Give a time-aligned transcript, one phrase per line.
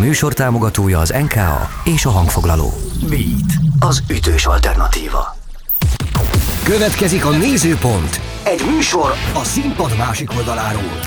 [0.00, 2.72] műsor támogatója az NKA és a hangfoglaló.
[3.08, 5.36] Beat, az ütős alternatíva.
[6.62, 10.98] Következik a Nézőpont, egy műsor a színpad másik oldaláról.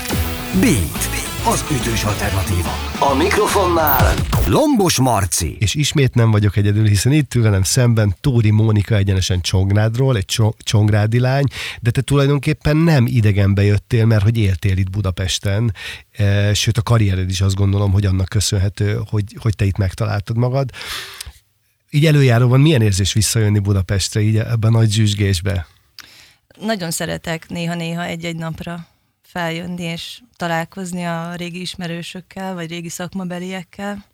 [0.60, 2.70] Beat, az ütős alternatíva.
[2.98, 4.14] A mikrofonnál
[4.46, 5.56] Lombos Marci.
[5.60, 10.42] És ismét nem vagyok egyedül, hiszen itt ül velem szemben Tóri Mónika egyenesen Csongrádról, egy
[10.58, 11.44] csongrádi lány,
[11.80, 15.74] de te tulajdonképpen nem idegenbe jöttél, mert hogy éltél itt Budapesten,
[16.12, 20.36] e, sőt a karriered is azt gondolom, hogy annak köszönhető, hogy, hogy te itt megtaláltad
[20.36, 20.70] magad.
[21.90, 25.66] Így előjáróban milyen érzés visszajönni Budapestre, így ebben a nagy zsűzsgésbe?
[26.60, 28.86] Nagyon szeretek néha-néha egy-egy napra
[29.34, 34.04] feljönni és találkozni a régi ismerősökkel, vagy régi szakmabeliekkel,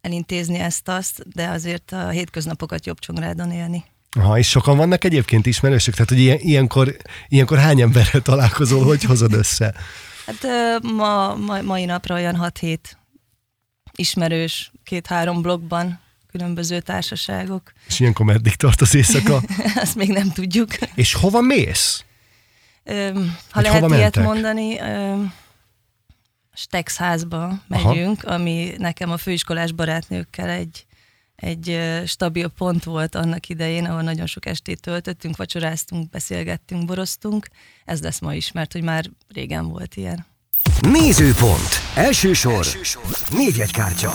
[0.00, 3.84] elintézni ezt-azt, de azért a hétköznapokat jobb Csongrádon élni.
[4.16, 5.94] Aha, és sokan vannak egyébként ismerősök?
[5.94, 6.96] Tehát, hogy ilyen, ilyenkor,
[7.28, 9.74] ilyenkor hány emberrel találkozol, hogy hozod össze?
[10.26, 10.46] Hát
[10.82, 12.78] ma, ma, mai napra olyan 6-7
[13.96, 17.72] ismerős, két-három blogban különböző társaságok.
[17.86, 19.42] És ilyenkor meddig tart az éjszaka?
[19.82, 20.70] Azt még nem tudjuk.
[20.94, 22.04] És hova mész?
[22.84, 22.92] Ha
[23.52, 25.32] Hogy lehet ilyet mondani, öm,
[26.54, 28.34] Stexházba megyünk, Aha.
[28.34, 30.86] ami nekem a főiskolás barátnőkkel egy,
[31.36, 37.48] egy stabil pont volt annak idején, ahol nagyon sok estét töltöttünk, vacsoráztunk, beszélgettünk, boroztunk.
[37.84, 40.26] Ez lesz ma is, mert hogy már régen volt ilyen.
[40.80, 41.68] Nézőpont.
[41.94, 42.52] Első sor.
[42.52, 43.16] Első sor.
[43.30, 44.12] Névjegykártya.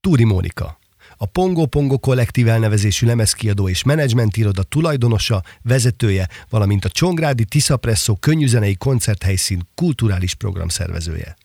[0.00, 0.77] Túri Mónika
[1.20, 8.16] a Pongo Pongo kollektív elnevezésű lemezkiadó és menedzsment iroda tulajdonosa, vezetője, valamint a Csongrádi Tiszapresszó
[8.16, 11.36] könnyűzenei koncerthelyszín kulturális programszervezője.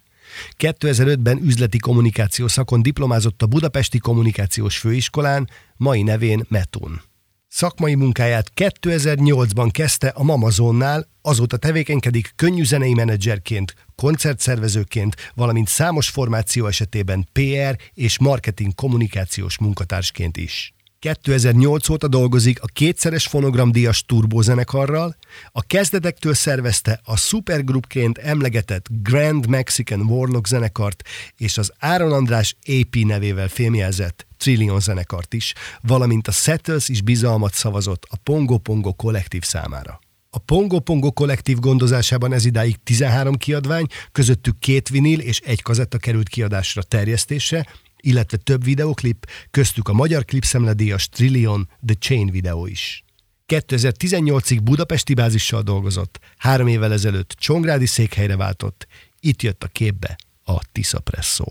[0.60, 7.02] 2005-ben üzleti kommunikáció szakon diplomázott a Budapesti Kommunikációs Főiskolán, mai nevén Metun.
[7.48, 17.28] Szakmai munkáját 2008-ban kezdte a Mamazonnál, azóta tevékenykedik könnyűzenei menedzserként, koncertszervezőként, valamint számos formáció esetében
[17.32, 20.74] PR és marketing kommunikációs munkatársként is.
[21.00, 25.16] 2008 óta dolgozik a kétszeres fonogramdíjas turbózenekarral,
[25.52, 31.04] a kezdetektől szervezte a supergroupként emlegetett Grand Mexican Warlock zenekart
[31.38, 37.54] és az Áron András AP nevével fémjelzett Trillion zenekart is, valamint a Settles is bizalmat
[37.54, 40.03] szavazott a Pongo Pongo kollektív számára.
[40.36, 45.98] A Pongo Pongo kollektív gondozásában ez idáig 13 kiadvány, közöttük két vinil és egy kazetta
[45.98, 47.66] került kiadásra terjesztésre,
[48.00, 53.04] illetve több videoklip, köztük a magyar klipszemledíjas Trillion The Chain videó is.
[53.48, 58.88] 2018-ig budapesti bázissal dolgozott, három évvel ezelőtt Csongrádi székhelyre váltott,
[59.20, 61.46] itt jött a képbe a Tisza Presszó.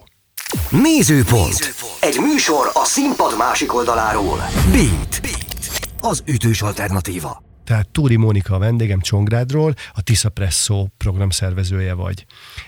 [0.71, 1.59] Nézőpont.
[1.59, 1.97] Nézőpont.
[2.01, 4.37] Egy műsor a színpad másik oldaláról.
[4.73, 5.21] Beat.
[5.23, 5.91] Beat.
[6.01, 7.51] Az ütős alternatíva.
[7.65, 12.27] Tehát Túri Mónika a vendégem Csongrádról, a Tisza Presszó programszervezője vagy.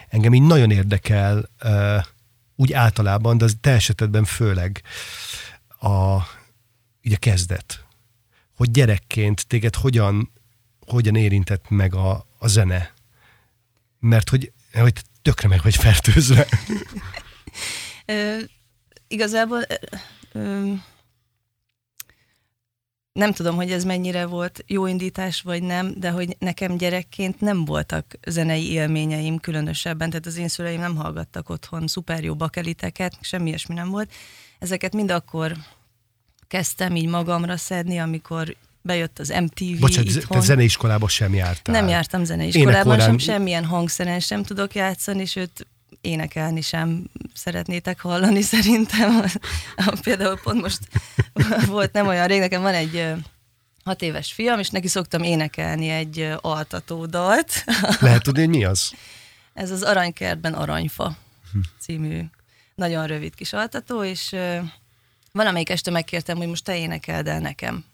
[0.09, 1.51] Engem így nagyon érdekel
[2.57, 4.83] úgy általában, de az te esetedben főleg
[5.81, 6.19] a,
[7.03, 7.85] így a kezdet.
[8.57, 10.33] Hogy gyerekként téged hogyan,
[10.87, 12.93] hogyan érintett meg a, a zene.
[14.01, 16.47] Mert hogy, hogy tökre meg vagy fertőzve.
[18.07, 18.39] ö,
[19.09, 19.61] igazából
[20.33, 20.73] ö,
[23.15, 27.65] nem tudom, hogy ez mennyire volt jó indítás, vagy nem, de hogy nekem gyerekként nem
[27.65, 33.49] voltak zenei élményeim különösebben, tehát az én szüleim nem hallgattak otthon szuper jó bakeliteket, semmi
[33.49, 34.13] ilyesmi nem volt.
[34.59, 35.57] Ezeket mind akkor
[36.49, 40.39] kezdtem így magamra szedni, amikor bejött az MTV Bocsánat, itthon.
[40.39, 41.75] te zeneiskolába sem jártál?
[41.75, 45.67] Nem jártam zeneiskolában, sem semmilyen hangszeren sem tudok játszani, sőt
[46.01, 49.25] énekelni sem szeretnétek hallani szerintem.
[50.03, 50.79] Például pont most
[51.67, 53.13] volt nem olyan rég, nekem van egy
[53.85, 57.65] hat éves fiam, és neki szoktam énekelni egy altató dalt.
[58.01, 58.93] Lehet tudni, hogy mi az?
[59.55, 61.17] Ez az Aranykertben Aranyfa
[61.81, 62.21] című
[62.75, 64.35] nagyon rövid kis altató, és
[65.33, 67.85] valamelyik este megkértem, hogy most te énekeld el nekem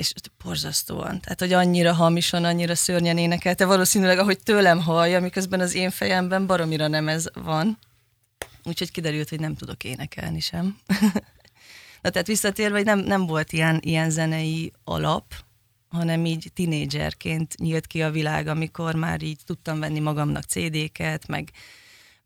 [0.00, 0.12] és
[0.44, 1.20] borzasztóan.
[1.20, 6.46] Tehát, hogy annyira hamisan, annyira szörnyen énekelte, valószínűleg, ahogy tőlem hallja, miközben az én fejemben
[6.46, 7.78] baromira nem ez van.
[8.64, 10.78] Úgyhogy kiderült, hogy nem tudok énekelni sem.
[12.02, 15.34] Na tehát visszatérve, hogy nem, nem volt ilyen, ilyen zenei alap,
[15.88, 21.50] hanem így tinédzserként nyílt ki a világ, amikor már így tudtam venni magamnak CD-ket, meg,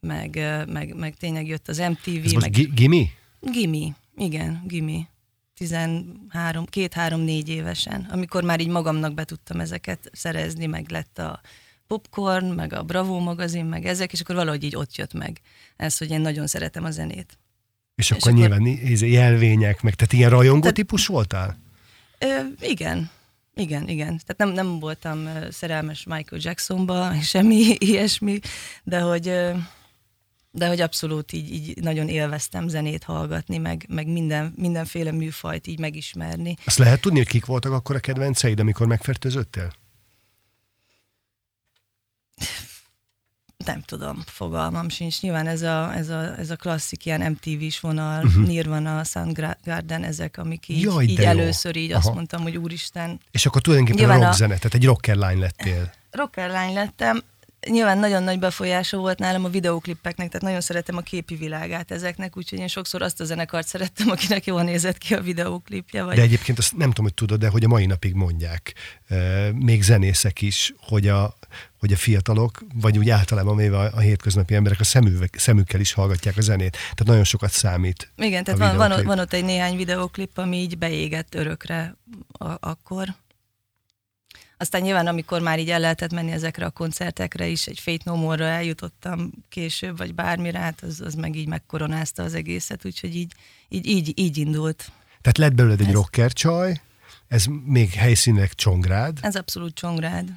[0.01, 2.25] meg, meg, meg tényleg jött az MTV.
[2.25, 2.75] Ez meg...
[2.75, 3.11] gimi?
[3.41, 5.07] Gimi, igen, gimi.
[5.57, 11.41] 13, két-három-négy évesen, amikor már így magamnak be tudtam ezeket szerezni, meg lett a
[11.87, 15.41] Popcorn, meg a Bravo magazin, meg ezek, és akkor valahogy így ott jött meg
[15.77, 17.39] ez, hogy én nagyon szeretem a zenét.
[17.95, 18.79] És, és akkor, akkor nyilván
[19.11, 21.59] jelvények, meg tehát ilyen rajongó tehát, típus voltál?
[22.19, 23.11] Ö, igen,
[23.55, 24.21] igen, igen.
[24.27, 28.39] Tehát nem, nem voltam szerelmes Michael Jacksonba, semmi ilyesmi,
[28.85, 29.33] de hogy
[30.57, 35.79] de hogy abszolút így, így nagyon élveztem zenét hallgatni, meg, meg minden, mindenféle műfajt így
[35.79, 36.57] megismerni.
[36.65, 39.73] Azt lehet tudni, hogy kik voltak akkor a kedvenceid, amikor megfertőzöttél?
[43.65, 45.21] Nem tudom, fogalmam sincs.
[45.21, 48.47] Nyilván ez a, ez a, ez a klasszik ilyen MTV-s vonal, uh-huh.
[48.47, 51.99] Nirvana, Soundgarden, ezek, amik így, Jaj, így először így Aha.
[51.99, 53.21] azt mondtam, hogy úristen.
[53.31, 55.93] És akkor tulajdonképpen Nyilván a rockzene, tehát egy rockerlány lettél.
[56.11, 57.23] Rockerlány lettem,
[57.71, 62.37] nyilván nagyon nagy befolyása volt nálam a videóklippeknek, tehát nagyon szeretem a képi világát ezeknek,
[62.37, 66.03] úgyhogy én sokszor azt a zenekart szerettem, akinek jól nézett ki a videóklipje.
[66.03, 66.17] Vagy...
[66.17, 68.75] De egyébként azt nem tudom, hogy tudod, de hogy a mai napig mondják,
[69.55, 71.35] még zenészek is, hogy a,
[71.79, 76.37] hogy a fiatalok, vagy úgy általában a, a hétköznapi emberek a szemüvek, szemükkel is hallgatják
[76.37, 76.73] a zenét.
[76.73, 78.13] Tehát nagyon sokat számít.
[78.17, 81.97] Igen, tehát van, van, van ott egy néhány videóklip, ami így beégett örökre
[82.33, 83.15] a, akkor.
[84.57, 88.17] Aztán nyilván, amikor már így el lehetett menni ezekre a koncertekre is, egy Fate No
[88.17, 93.33] More-ra eljutottam később, vagy bármire, hát az, az meg így megkoronázta az egészet, úgyhogy így,
[93.69, 94.93] így, így, így indult.
[95.21, 95.93] Tehát lett belőled egy ez...
[95.93, 96.81] rocker csaj,
[97.29, 99.19] ez még helyszínek Csongrád.
[99.23, 100.29] Ez abszolút Csongrád.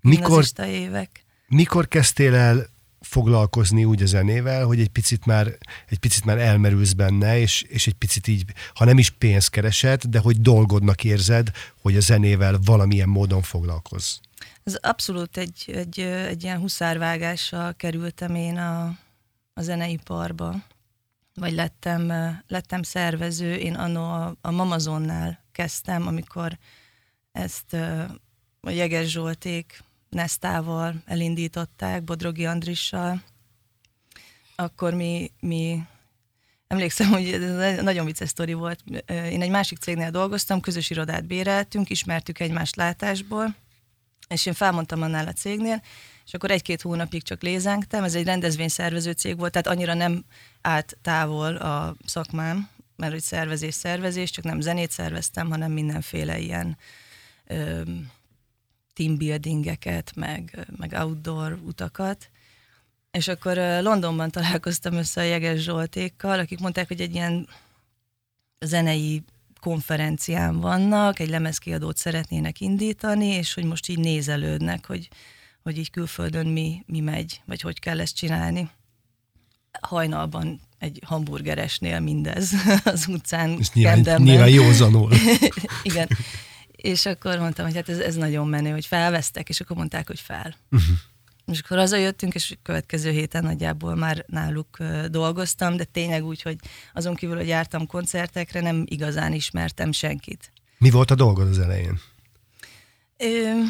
[0.00, 1.24] Mikor, évek.
[1.46, 2.66] mikor kezdtél el
[3.04, 5.56] foglalkozni úgy a zenével, hogy egy picit már,
[5.88, 10.04] egy picit már elmerülsz benne, és, és egy picit így, ha nem is pénzt keresed,
[10.04, 11.50] de hogy dolgodnak érzed,
[11.82, 14.16] hogy a zenével valamilyen módon foglalkozz.
[14.64, 18.98] Ez abszolút egy, egy, egy ilyen huszárvágással kerültem én a,
[19.54, 20.62] a zeneiparba,
[21.34, 22.12] vagy lettem,
[22.48, 23.54] lettem szervező.
[23.54, 26.58] Én anno a, a Mamazonnál kezdtem, amikor
[27.32, 27.72] ezt
[28.60, 29.82] a Jeges Zsolték
[30.14, 33.22] Nesztával elindították, Bodrogi Andrissal,
[34.56, 35.82] akkor mi, mi
[36.66, 38.80] emlékszem, hogy ez nagyon vicces sztori volt.
[39.06, 43.54] Én egy másik cégnél dolgoztam, közös irodát béreltünk, ismertük egymást látásból,
[44.28, 45.82] és én felmondtam annál a cégnél,
[46.26, 50.24] és akkor egy-két hónapig csak lézengtem, ez egy rendezvényszervező cég volt, tehát annyira nem
[50.60, 56.76] állt távol a szakmám, mert hogy szervezés, szervezés, csak nem zenét szerveztem, hanem mindenféle ilyen
[58.94, 62.30] teambuildingeket, meg, meg outdoor utakat.
[63.10, 67.48] És akkor Londonban találkoztam össze a Jeges Zsoltékkal, akik mondták, hogy egy ilyen
[68.60, 69.22] zenei
[69.60, 75.08] konferencián vannak, egy lemezkiadót szeretnének indítani, és hogy most így nézelődnek, hogy,
[75.62, 78.70] hogy így külföldön mi, mi megy, vagy hogy kell ezt csinálni.
[79.80, 82.52] Hajnalban egy hamburgeresnél mindez
[82.84, 83.58] az utcán.
[83.58, 85.12] És nyilván, nyilván józanul.
[85.82, 86.08] Igen.
[86.84, 90.20] És akkor mondtam, hogy hát ez, ez nagyon menő, hogy felvesztek, és akkor mondták, hogy
[90.20, 90.54] fel.
[90.70, 90.96] Uh-huh.
[91.46, 94.78] És akkor hazajöttünk, és következő héten nagyjából már náluk
[95.10, 96.56] dolgoztam, de tényleg úgy, hogy
[96.92, 100.52] azon kívül, hogy jártam koncertekre, nem igazán ismertem senkit.
[100.78, 102.00] Mi volt a dolgod az elején?
[103.16, 103.60] Ö,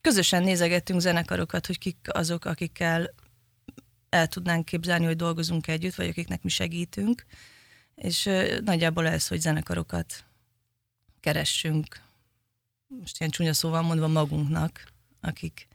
[0.00, 3.14] közösen nézegettünk zenekarokat, hogy kik azok, akikkel
[4.08, 7.24] el tudnánk képzelni, hogy dolgozunk együtt, vagy akiknek mi segítünk.
[7.94, 8.30] És
[8.64, 10.24] nagyjából ez, hogy zenekarokat
[11.20, 12.00] keressünk,
[12.86, 15.68] most ilyen csúnya szóval mondva magunknak, akik,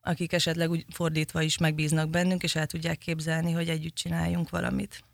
[0.00, 5.04] akik esetleg úgy fordítva is megbíznak bennünk, és el tudják képzelni, hogy együtt csináljunk valamit.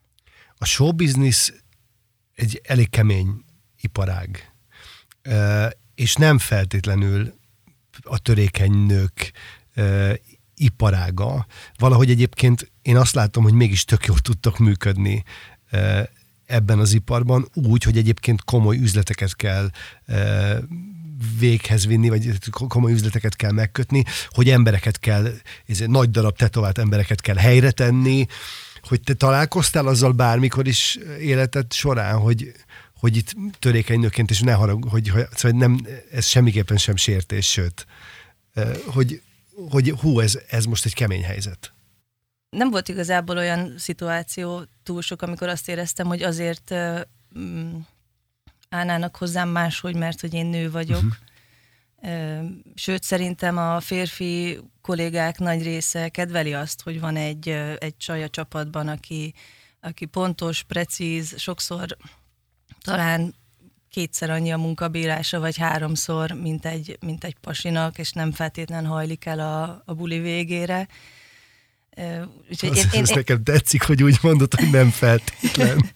[0.57, 1.53] A show business
[2.35, 3.45] egy elég kemény
[3.81, 4.53] iparág,
[5.95, 7.35] és nem feltétlenül
[8.03, 9.33] a törékeny nők
[10.55, 11.47] iparága.
[11.77, 15.25] Valahogy egyébként én azt látom, hogy mégis tök jól tudtok működni
[16.47, 19.71] ebben az iparban, úgy, hogy egyébként komoly üzleteket kell
[20.07, 20.59] e,
[21.39, 25.33] véghez vinni, vagy komoly üzleteket kell megkötni, hogy embereket kell,
[25.67, 28.27] ez egy nagy darab tetovált embereket kell helyre tenni,
[28.83, 32.53] hogy te találkoztál azzal bármikor is életed során, hogy,
[32.97, 37.51] hogy itt törékeny nőként, és ne harag, hogy, hogy szóval nem, ez semmiképpen sem sértés,
[37.51, 37.87] sőt,
[38.55, 39.23] e, hogy,
[39.71, 41.73] hogy hú, ez, ez most egy kemény helyzet
[42.57, 46.75] nem volt igazából olyan szituáció túl sok, amikor azt éreztem, hogy azért
[47.39, 47.77] mm,
[48.69, 51.03] állnának hozzám máshogy, mert hogy én nő vagyok.
[51.03, 52.45] Uh-huh.
[52.75, 58.29] Sőt, szerintem a férfi kollégák nagy része kedveli azt, hogy van egy, egy csaj a
[58.29, 59.35] csapatban, aki,
[59.81, 61.97] aki pontos, precíz, sokszor
[62.81, 63.35] talán
[63.91, 69.25] kétszer annyi a munkabírása, vagy háromszor, mint egy, mint egy pasinak, és nem feltétlen hajlik
[69.25, 70.89] el a, a buli végére.
[72.51, 75.91] Úgyhogy az, én, én, ez én, nekem tetszik, hogy úgy mondod, hogy nem feltétlen.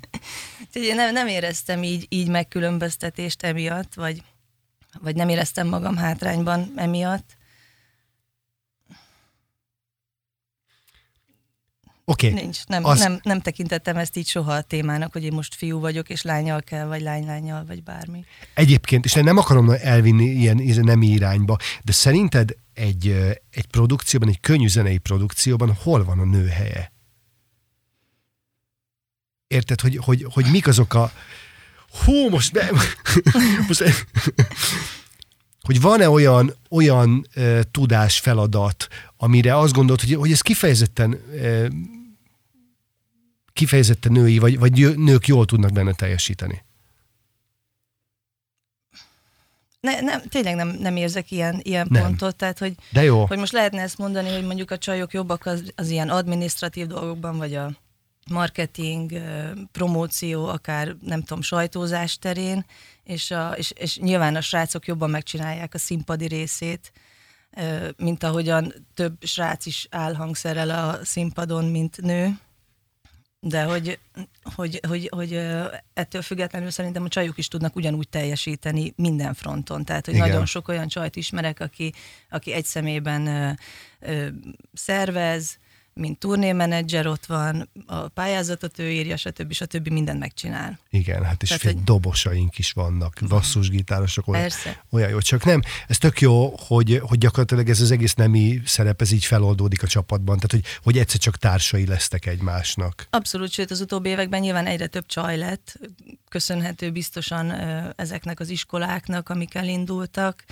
[0.72, 4.22] én nem, nem éreztem így, így megkülönböztetést emiatt, vagy,
[5.00, 7.36] vagy nem éreztem magam hátrányban emiatt.
[12.04, 12.32] Okay.
[12.32, 12.66] Nincs.
[12.66, 12.98] Nem, az...
[12.98, 16.60] nem, nem tekintettem ezt így soha a témának, hogy én most fiú vagyok, és lányal
[16.60, 18.24] kell, vagy lány-lányal, vagy bármi.
[18.54, 23.06] Egyébként, és nem akarom elvinni ilyen, ilyen nem irányba, de szerinted egy,
[23.50, 26.92] egy produkcióban, egy könnyű zenei produkcióban hol van a nő helye?
[29.46, 31.12] Érted, hogy, hogy, hogy mik azok a...
[32.04, 32.52] Hú, most...
[32.52, 32.68] Ne,
[33.68, 33.82] most
[35.62, 38.88] hogy van-e olyan, olyan e, tudás feladat,
[39.22, 41.12] amire azt gondolod, hogy, hogy ez kifejezetten
[41.42, 41.68] e,
[43.52, 46.64] kifejezetten női, vagy, vagy nők jól tudnak benne teljesíteni?
[49.80, 52.02] Ne, nem, tényleg nem, nem érzek ilyen, ilyen nem.
[52.02, 53.24] pontot, tehát hogy, De jó.
[53.26, 57.36] hogy most lehetne ezt mondani, hogy mondjuk a csajok jobbak az, az ilyen administratív dolgokban,
[57.36, 57.72] vagy a
[58.30, 59.12] marketing,
[59.72, 62.64] promóció, akár nem tudom, sajtózás terén,
[63.04, 66.92] és, a, és, és nyilván a srácok jobban megcsinálják a színpadi részét,
[67.96, 72.38] mint ahogyan több srác is áll hangszerel a színpadon, mint nő.
[73.40, 73.98] De hogy,
[74.54, 75.32] hogy, hogy, hogy
[75.94, 79.84] ettől függetlenül szerintem a csajok is tudnak ugyanúgy teljesíteni minden fronton.
[79.84, 80.28] Tehát, hogy Igen.
[80.28, 81.92] nagyon sok olyan csajt ismerek, aki,
[82.30, 83.50] aki egy szemében ö,
[84.00, 84.26] ö,
[84.72, 85.58] szervez,
[85.94, 89.52] mint turnémenedzser ott van, a pályázatot ő írja, stb.
[89.52, 89.88] stb.
[89.88, 90.78] mindent megcsinál.
[90.90, 91.82] Igen, hát és Tehát, fél hogy...
[91.84, 94.84] dobosaink is vannak, basszusgitárosok, olyan, Persze.
[94.90, 95.18] olyan jó.
[95.18, 99.24] Csak nem, ez tök jó, hogy, hogy gyakorlatilag ez az egész nemi szerep, ez így
[99.24, 103.06] feloldódik a csapatban, tehát hogy, hogy egyszer csak társai lesztek egymásnak.
[103.10, 105.80] Abszolút, sőt az utóbbi években nyilván egyre több csaj lett,
[106.28, 107.50] köszönhető biztosan
[107.96, 110.44] ezeknek az iskoláknak, amik elindultak.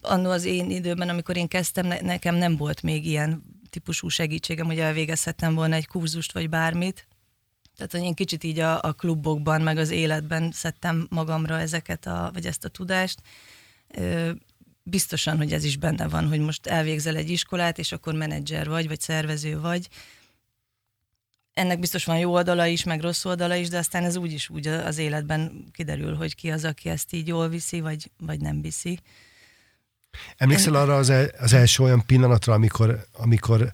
[0.00, 4.78] Annó az én időben, amikor én kezdtem, nekem nem volt még ilyen típusú segítségem, hogy
[4.78, 7.06] elvégezhettem volna egy kurzust vagy bármit.
[7.76, 12.30] Tehát, hogy én kicsit így a, a klubokban, meg az életben szedtem magamra ezeket a,
[12.32, 13.22] vagy ezt a tudást.
[14.82, 18.88] Biztosan, hogy ez is benne van, hogy most elvégzel egy iskolát, és akkor menedzser vagy,
[18.88, 19.88] vagy szervező vagy.
[21.52, 24.66] Ennek biztos van jó oldala is, meg rossz oldala is, de aztán ez úgyis úgy
[24.66, 28.98] az életben kiderül, hogy ki az, aki ezt így jól viszi, vagy, vagy nem viszi.
[30.36, 33.72] Emlékszel arra az, el, az első olyan pillanatra, amikor, amikor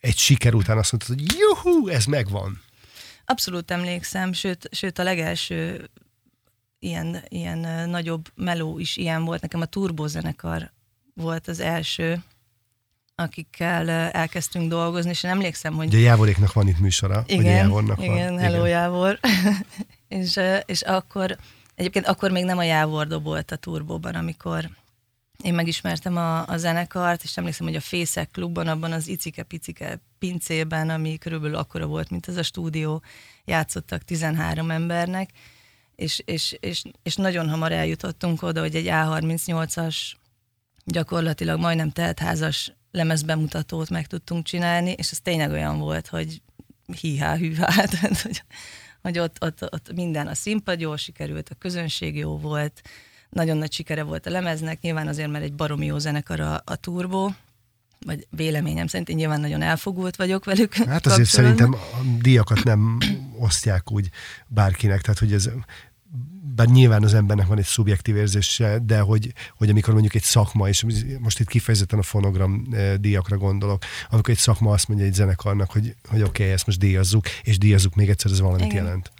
[0.00, 2.60] egy siker után azt mondtad, hogy juhú, ez megvan?
[3.24, 5.90] Abszolút emlékszem, sőt, sőt a legelső
[6.78, 9.40] ilyen, ilyen nagyobb meló is ilyen volt.
[9.40, 10.72] Nekem a Turbo zenekar
[11.14, 12.22] volt az első,
[13.14, 15.86] akikkel elkezdtünk dolgozni, és én emlékszem, hogy...
[15.86, 18.38] Ugye Jávoréknak van itt műsora, igen, vagy Jávornak igen, van.
[18.38, 19.18] Hello igen, Jávor.
[20.08, 21.36] és, és akkor,
[21.74, 24.68] egyébként akkor még nem a Jávor dobolt a turbóban, amikor
[25.44, 30.90] én megismertem a, a zenekart, és emlékszem, hogy a Fészek klubban, abban az icike-picike pincében,
[30.90, 33.02] ami körülbelül akkora volt, mint ez a stúdió,
[33.44, 35.30] játszottak 13 embernek,
[35.96, 39.96] és, és, és, és nagyon hamar eljutottunk oda, hogy egy A38-as
[40.84, 46.42] gyakorlatilag majdnem teltházas lemezbemutatót meg tudtunk csinálni, és ez tényleg olyan volt, hogy
[47.00, 47.72] hihá hűhá,
[48.22, 48.42] hogy,
[49.02, 52.82] hogy ott, ott, ott minden a színpad jól sikerült, a közönség jó volt,
[53.30, 56.76] nagyon nagy sikere volt a lemeznek, nyilván azért, mert egy baromi jó zenekar a, a
[56.76, 57.30] Turbo,
[58.06, 60.74] vagy véleményem szerint én nyilván nagyon elfogult vagyok velük.
[60.74, 62.98] Hát azért szerintem a díjakat nem
[63.38, 64.08] osztják úgy
[64.46, 65.50] bárkinek, tehát hogy ez
[66.54, 70.68] bár nyilván az embernek van egy szubjektív érzése, de hogy, hogy amikor mondjuk egy szakma,
[70.68, 70.84] és
[71.20, 75.70] most itt kifejezetten a fonogram eh, díjakra gondolok, amikor egy szakma azt mondja egy zenekarnak,
[75.70, 78.84] hogy, hogy oké, okay, ezt most díjazzuk, és díjazzuk még egyszer, ez valamit Igen.
[78.84, 79.12] jelent.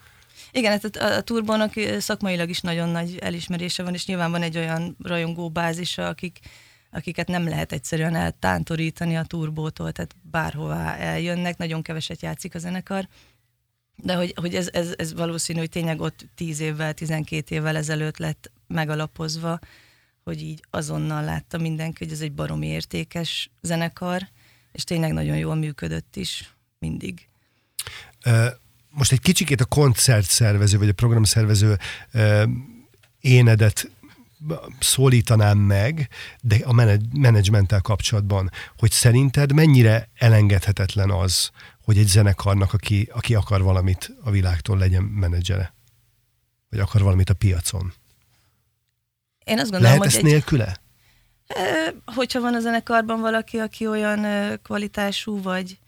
[0.59, 4.57] Igen, hát a, a turbónak szakmailag is nagyon nagy elismerése van, és nyilván van egy
[4.57, 6.39] olyan rajongó bázisa, akik,
[6.91, 13.09] akiket nem lehet egyszerűen eltántorítani a turbótól, tehát bárhová eljönnek, nagyon keveset játszik a zenekar.
[13.97, 18.17] De hogy, hogy ez, ez, ez valószínű, hogy tényleg ott 10 évvel, 12 évvel ezelőtt
[18.17, 19.59] lett megalapozva,
[20.25, 24.29] hogy így azonnal látta mindenki, hogy ez egy baromi értékes zenekar,
[24.73, 27.29] és tényleg nagyon jól működött is mindig.
[28.91, 31.79] Most egy kicsikét a koncertszervező, vagy a programszervező
[33.21, 33.91] énedet
[34.79, 36.09] szólítanám meg,
[36.41, 36.73] de a
[37.13, 41.51] menedzsmenttel kapcsolatban, hogy szerinted mennyire elengedhetetlen az,
[41.83, 45.75] hogy egy zenekarnak, aki, aki akar valamit a világtól legyen menedzsere?
[46.71, 47.93] Vagy akar valamit a piacon?
[49.45, 50.77] Én azt gondolom, Lehet hogy ezt nélküle?
[51.47, 54.27] Egy, hogyha van a zenekarban valaki, aki olyan
[54.63, 55.79] kvalitású, vagy,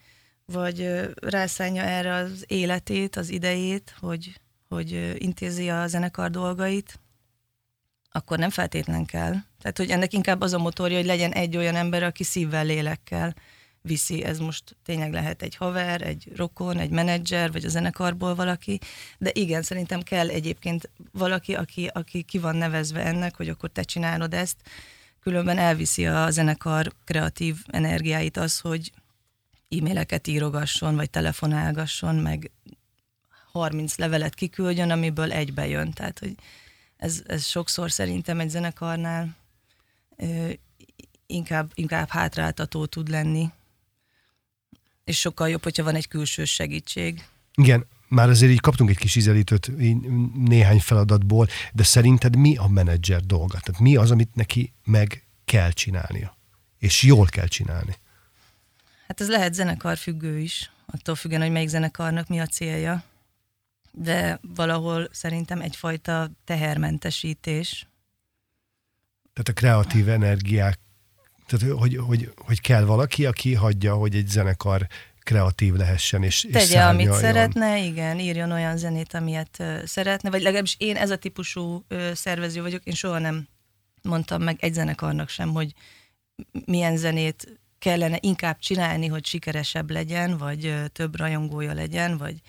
[0.53, 7.01] vagy rászánja erre az életét, az idejét, hogy, hogy intézi a zenekar dolgait,
[8.13, 9.35] akkor nem feltétlen kell.
[9.61, 13.35] Tehát, hogy ennek inkább az a motorja, hogy legyen egy olyan ember, aki szívvel, lélekkel
[13.83, 14.25] viszi.
[14.25, 18.79] Ez most tényleg lehet egy haver, egy rokon, egy menedzser, vagy a zenekarból valaki.
[19.19, 23.83] De igen, szerintem kell egyébként valaki, aki, aki ki van nevezve ennek, hogy akkor te
[23.83, 24.57] csinálod ezt.
[25.21, 28.93] Különben elviszi a zenekar kreatív energiáit az, hogy
[29.79, 32.51] e-maileket írogasson, vagy telefonálgasson, meg
[33.53, 35.93] 30 levelet kiküldjön, amiből egybe jön.
[35.93, 36.35] Tehát, hogy
[36.97, 39.37] ez, ez sokszor szerintem egy zenekarnál
[40.17, 40.51] ö,
[41.27, 43.51] inkább, inkább hátráltató tud lenni,
[45.05, 47.25] és sokkal jobb, hogyha van egy külső segítség.
[47.55, 49.71] Igen, már azért így kaptunk egy kis ízelítőt
[50.35, 53.61] néhány feladatból, de szerinted mi a menedzser dolga?
[53.61, 56.37] Tehát mi az, amit neki meg kell csinálnia?
[56.79, 57.97] És jól kell csinálni?
[59.11, 63.03] Hát ez lehet zenekar függő is, attól függően, hogy melyik zenekarnak mi a célja,
[63.93, 67.87] de valahol szerintem egyfajta tehermentesítés.
[69.33, 70.79] Tehát a kreatív energiák,
[71.47, 74.87] tehát hogy, hogy, hogy kell valaki, aki hagyja, hogy egy zenekar
[75.19, 80.43] kreatív lehessen, és, Tegye, és amit szeretne, igen, írjon olyan zenét, amilyet uh, szeretne, vagy
[80.43, 83.49] legalábbis én ez a típusú uh, szervező vagyok, én soha nem
[84.03, 85.73] mondtam meg egy zenekarnak sem, hogy
[86.65, 92.41] milyen zenét kellene inkább csinálni, hogy sikeresebb legyen, vagy több rajongója legyen, vagy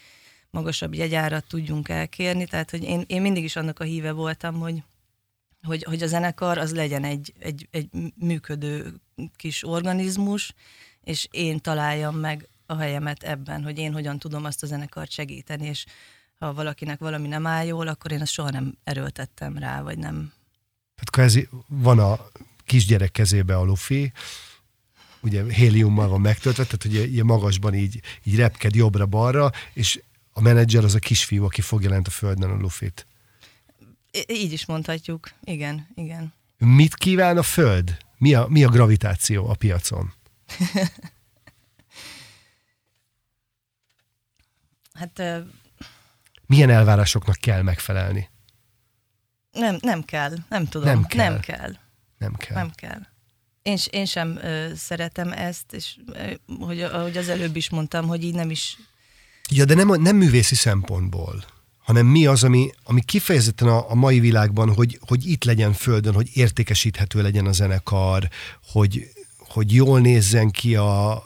[0.50, 4.84] magasabb jegyárat tudjunk elkérni, tehát hogy én, én mindig is annak a híve voltam, hogy
[5.64, 8.94] hogy, hogy a zenekar az legyen egy, egy, egy működő
[9.36, 10.54] kis organizmus,
[11.04, 15.68] és én találjam meg a helyemet ebben, hogy én hogyan tudom azt a zenekart segíteni,
[15.68, 15.86] és
[16.40, 20.34] ha valakinek valami nem áll jól, akkor én azt soha nem erőltettem rá, vagy nem.
[20.96, 22.20] Tehát ez van a
[22.66, 24.12] kisgyerek kezébe a lufi,
[25.22, 30.02] ugye héliummal van megtöltve, tehát hogy ilyen magasban így, így repked jobbra-balra, és
[30.34, 33.08] a menedzser az a kisfiú, aki fogja lent a földön a lufit.
[34.28, 36.34] Így is mondhatjuk, igen, igen.
[36.58, 37.98] Mit kíván a föld?
[38.18, 40.14] Mi a, mi a gravitáció a piacon?
[44.94, 45.22] Hát...
[46.46, 48.30] Milyen elvárásoknak kell megfelelni?
[49.52, 50.88] Nem, nem kell, nem tudom.
[50.88, 51.32] Nem kell.
[51.32, 51.72] Nem kell.
[52.18, 52.56] Nem kell.
[52.56, 53.02] Nem kell.
[53.62, 58.24] Én, én sem ö, szeretem ezt, és ö, hogy, ahogy az előbb is mondtam, hogy
[58.24, 58.78] így nem is...
[59.50, 61.46] Ja, de nem, nem művészi szempontból,
[61.80, 66.14] hanem mi az, ami, ami kifejezetten a, a mai világban, hogy, hogy itt legyen földön,
[66.14, 68.30] hogy értékesíthető legyen a zenekar,
[68.72, 71.24] hogy, hogy jól nézzen ki a,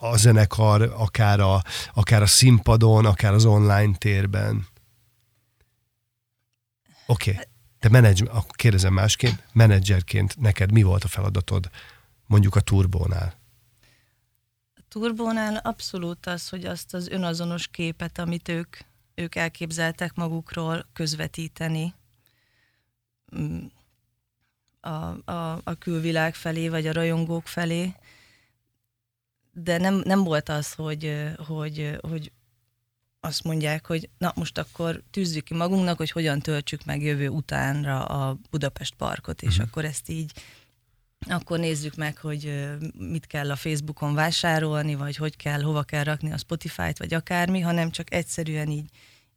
[0.00, 1.62] a zenekar, akár a,
[1.94, 4.66] akár a színpadon, akár az online térben.
[7.06, 7.44] Oké, okay.
[7.80, 11.70] Te menedzs, akkor kérdezem másként, menedzserként neked mi volt a feladatod
[12.26, 13.34] mondjuk a turbónál?
[14.74, 18.76] A turbónál abszolút az, hogy azt az önazonos képet, amit ők,
[19.14, 21.94] ők elképzeltek magukról közvetíteni
[23.36, 23.66] mm,
[24.80, 27.94] a, a, a külvilág felé, vagy a rajongók felé,
[29.52, 32.32] de nem, nem volt az, hogy, hogy, hogy
[33.20, 38.04] azt mondják, hogy na most akkor tűzzük ki magunknak, hogy hogyan töltsük meg jövő utánra
[38.04, 39.66] a Budapest parkot, és uh-huh.
[39.66, 40.32] akkor ezt így
[41.28, 46.32] akkor nézzük meg, hogy mit kell a Facebookon vásárolni, vagy hogy kell, hova kell rakni
[46.32, 48.90] a Spotify-t, vagy akármi, hanem csak egyszerűen így,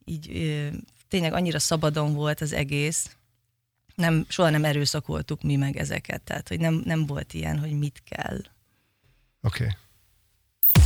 [0.05, 0.69] így
[1.07, 3.15] tényleg annyira szabadon volt az egész,
[3.95, 8.03] nem, soha nem erőszakoltuk mi meg ezeket, tehát hogy nem, nem volt ilyen, hogy mit
[8.05, 8.37] kell.
[9.41, 9.63] Oké.
[9.63, 9.75] Okay.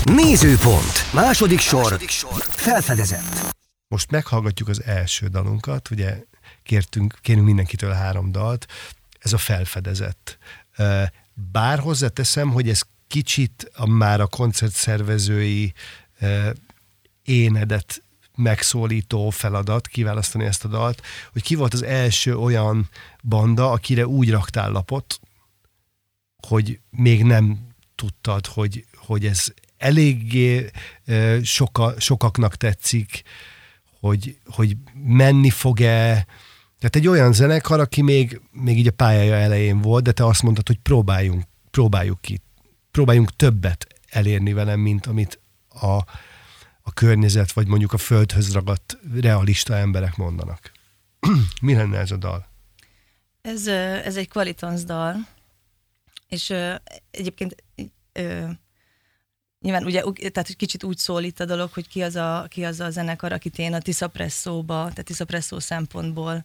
[0.04, 1.13] Nézőpont.
[1.13, 1.82] Második sor.
[1.82, 2.41] Második sor.
[2.41, 3.56] Felfedezett.
[3.88, 6.23] Most meghallgatjuk az első dalunkat, ugye
[6.63, 8.65] kértünk, kérünk mindenkitől három dalt,
[9.19, 10.38] ez a felfedezett.
[11.52, 15.73] Bár hozzáteszem, hogy ez kicsit a, már a koncertszervezői
[17.23, 18.02] énedet
[18.36, 22.89] megszólító feladat kiválasztani ezt a dalt, hogy ki volt az első olyan
[23.23, 25.19] banda, akire úgy raktál lapot,
[26.47, 30.70] hogy még nem tudtad, hogy, hogy ez eléggé
[31.44, 33.24] soka, sokaknak tetszik,
[34.00, 36.26] hogy, hogy menni fog-e,
[36.80, 40.44] tehát egy olyan zenekar, aki még, még így a pályája elején volt, de te azt
[40.44, 42.42] mondtad, hogy próbáljunk, próbáljuk ki,
[42.92, 45.96] próbáljunk többet elérni velem, mint amit a,
[46.82, 50.72] a környezet, vagy mondjuk a földhöz ragadt realista emberek mondanak.
[51.62, 52.48] Mi lenne ez a dal?
[53.42, 55.16] Ez, ez egy kvalitans dal,
[56.28, 56.54] és
[57.12, 57.63] egyébként
[59.60, 62.80] Nyilván ugye, tehát kicsit úgy szól itt a dolog, hogy ki az a, ki az
[62.80, 66.43] a zenekar, akit én a Tisza Presszóba, tehát Tisza Presszó szempontból,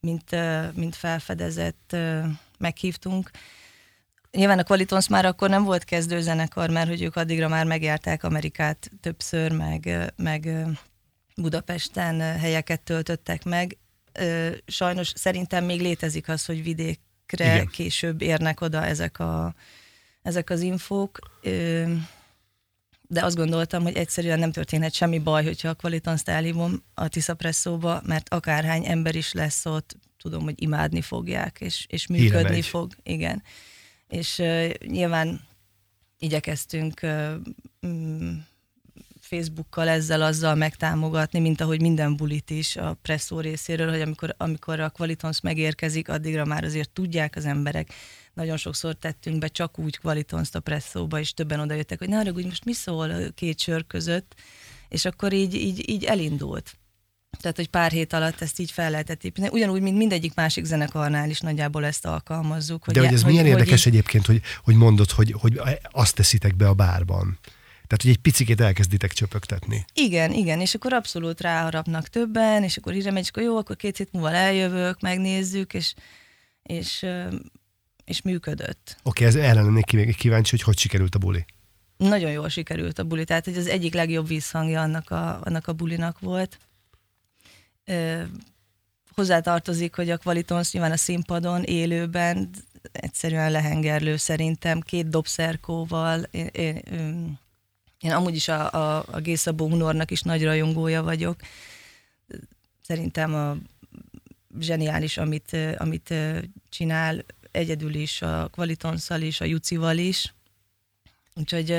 [0.00, 0.36] mint,
[0.74, 1.96] mint felfedezett
[2.58, 3.30] meghívtunk.
[4.30, 8.24] Nyilván a Qualitons már akkor nem volt kezdő zenekar, mert hogy ők addigra már megjárták
[8.24, 10.66] Amerikát többször, meg, meg
[11.36, 13.76] Budapesten helyeket töltöttek meg.
[14.66, 17.66] Sajnos szerintem még létezik az, hogy vidékre Igen.
[17.66, 19.54] később érnek oda ezek, a,
[20.22, 21.18] ezek az infók
[23.12, 27.34] de azt gondoltam, hogy egyszerűen nem történhet semmi baj, hogyha a Qualitans elhívom a Tisza
[27.34, 32.92] Presszóba, mert akárhány ember is lesz ott, tudom, hogy imádni fogják, és, és működni fog.
[33.02, 33.42] Igen.
[34.08, 35.40] És uh, nyilván
[36.18, 37.00] igyekeztünk
[37.86, 38.36] mm,
[39.20, 44.80] Facebookkal ezzel azzal megtámogatni, mint ahogy minden bulit is a presszó részéről, hogy amikor, amikor
[44.80, 47.92] a Qualitons megérkezik, addigra már azért tudják az emberek.
[48.34, 52.32] Nagyon sokszor tettünk be csak úgy Qualitons a presszóba, és többen odajöttek, hogy ne arra,
[52.32, 54.34] hogy most mi szól két sör között,
[54.88, 56.76] és akkor így, így, így elindult.
[57.40, 59.52] Tehát, hogy pár hét alatt ezt így fel lehetett építeni.
[59.52, 62.84] Ugyanúgy, mint mindegyik másik zenekarnál is nagyjából ezt alkalmazzuk.
[62.84, 63.92] Hogy De hogy ez hogy, milyen hogy érdekes így...
[63.92, 67.38] egyébként, hogy, hogy mondod, hogy, hogy azt teszitek be a bárban.
[67.86, 69.84] Tehát, hogy egy picikét elkezditek csöpögtetni.
[69.94, 73.96] Igen, igen, és akkor abszolút ráharapnak többen, és akkor megy, és akkor jó, akkor két
[73.96, 75.94] hét múlva eljövök, megnézzük, és,
[76.62, 77.06] és,
[78.12, 78.96] és működött.
[79.02, 81.44] Oké, okay, ez ellen lennék kíváncsi, hogy hogy sikerült a buli.
[81.96, 85.72] Nagyon jól sikerült a buli, tehát hogy az egyik legjobb visszhangja annak a, annak a
[85.72, 86.58] bulinak volt.
[87.84, 88.22] Ö,
[89.14, 92.50] hozzátartozik, hogy a Qualitons nyilván a színpadon, élőben
[92.92, 96.82] egyszerűen lehengerlő szerintem, két dobszerkóval, én, én,
[97.98, 101.36] én amúgy is a, a, a Gészabó Hunornak is nagy rajongója vagyok.
[102.82, 103.56] Szerintem a
[104.60, 106.14] zseniális, amit, amit
[106.68, 110.34] csinál, egyedül is, a Qualitonszal is, a Jucival is.
[111.34, 111.76] Úgyhogy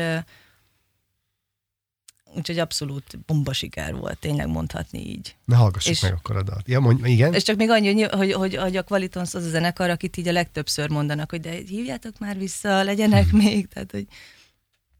[2.35, 5.35] Úgyhogy abszolút bomba siker volt, tényleg mondhatni így.
[5.45, 6.67] Na hallgassuk és, meg akkor a dalt.
[6.67, 7.33] Ja, mondj, igen?
[7.33, 10.31] És csak még annyi, hogy, hogy, hogy a Qualitons az a zenekar, akit így a
[10.31, 13.39] legtöbbször mondanak, hogy de hívjátok már vissza, legyenek hmm.
[13.39, 14.07] még, tehát hogy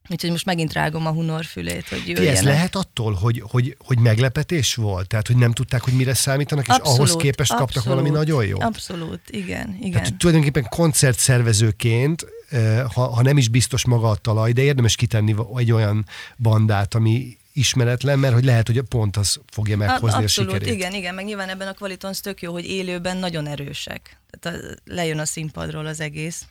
[0.10, 2.36] Úgyhogy most megint rágom a hunor fülét, hogy jöjjenek.
[2.36, 5.08] Ez lehet attól, hogy, hogy, hogy meglepetés volt?
[5.08, 8.46] Tehát, hogy nem tudták, hogy mire számítanak, és abszolút, ahhoz képest abszolút, kaptak valami nagyon
[8.46, 8.62] jó?
[8.62, 9.78] Abszolút, igen.
[9.80, 9.92] igen.
[9.92, 15.36] Tehát tulajdonképpen koncertszervezőként, eh, ha, ha nem is biztos maga a talaj, de érdemes kitenni
[15.56, 16.06] egy olyan
[16.38, 20.76] bandát, ami ismeretlen, mert hogy lehet, hogy pont az fogja meghozni Abszolút, a sikerét.
[20.76, 24.20] igen, igen, meg nyilván ebben a Qualitons tök jó, hogy élőben nagyon erősek.
[24.39, 26.46] Tehát a, lejön a színpadról az egész,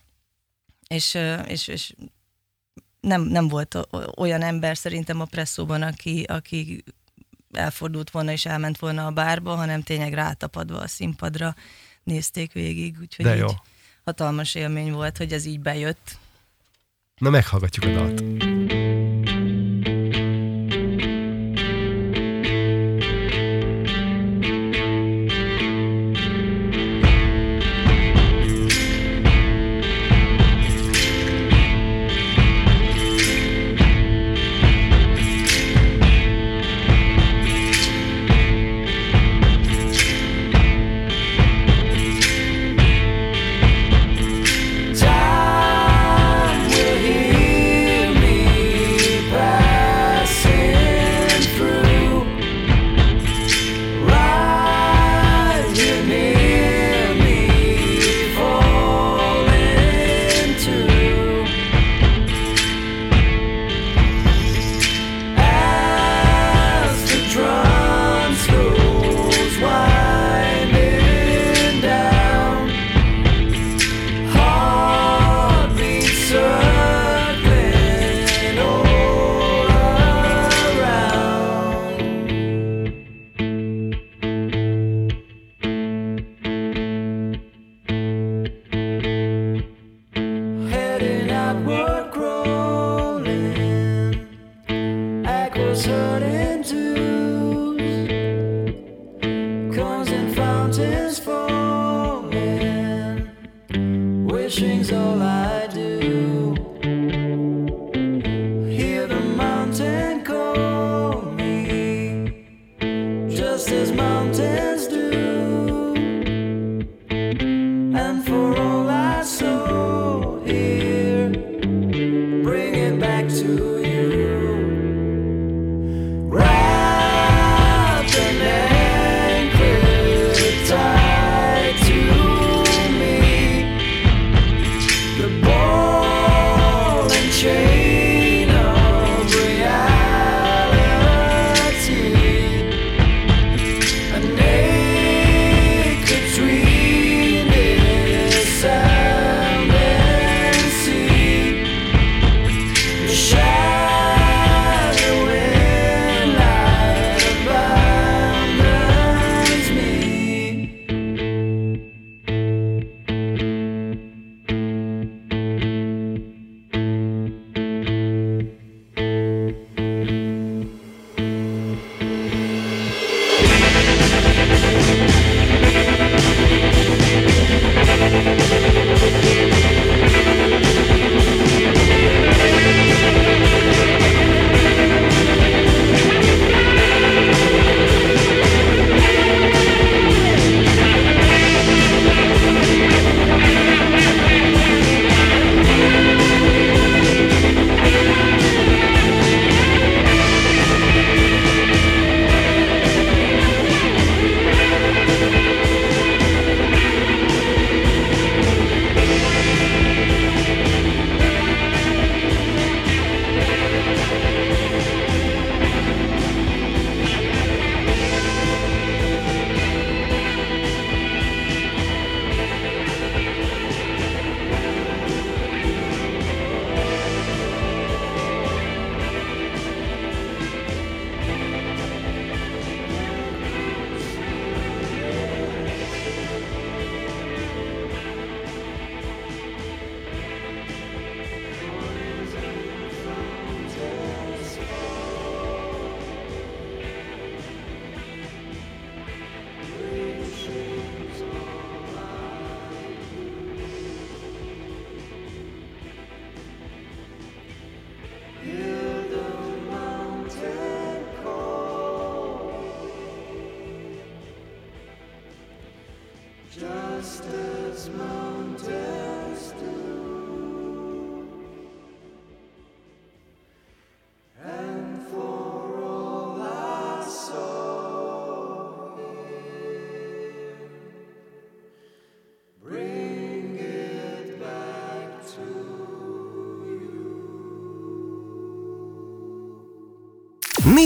[0.89, 1.95] és, és, és
[3.03, 6.85] nem, nem volt olyan ember szerintem a presszóban, aki, aki
[7.53, 11.55] elfordult volna és elment volna a bárba, hanem tényleg rátapadva a színpadra
[12.05, 13.47] nézték végig, úgyhogy De jó.
[14.05, 16.19] Hatalmas élmény volt, hogy ez így bejött.
[17.17, 18.23] Na meghallgatjuk a dalt.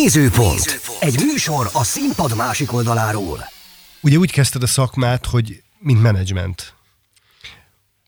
[0.06, 0.80] Nézőpont.
[1.00, 3.48] Egy műsor a színpad másik oldaláról.
[4.00, 6.74] Ugye úgy kezdted a szakmát, hogy mint menedzsment.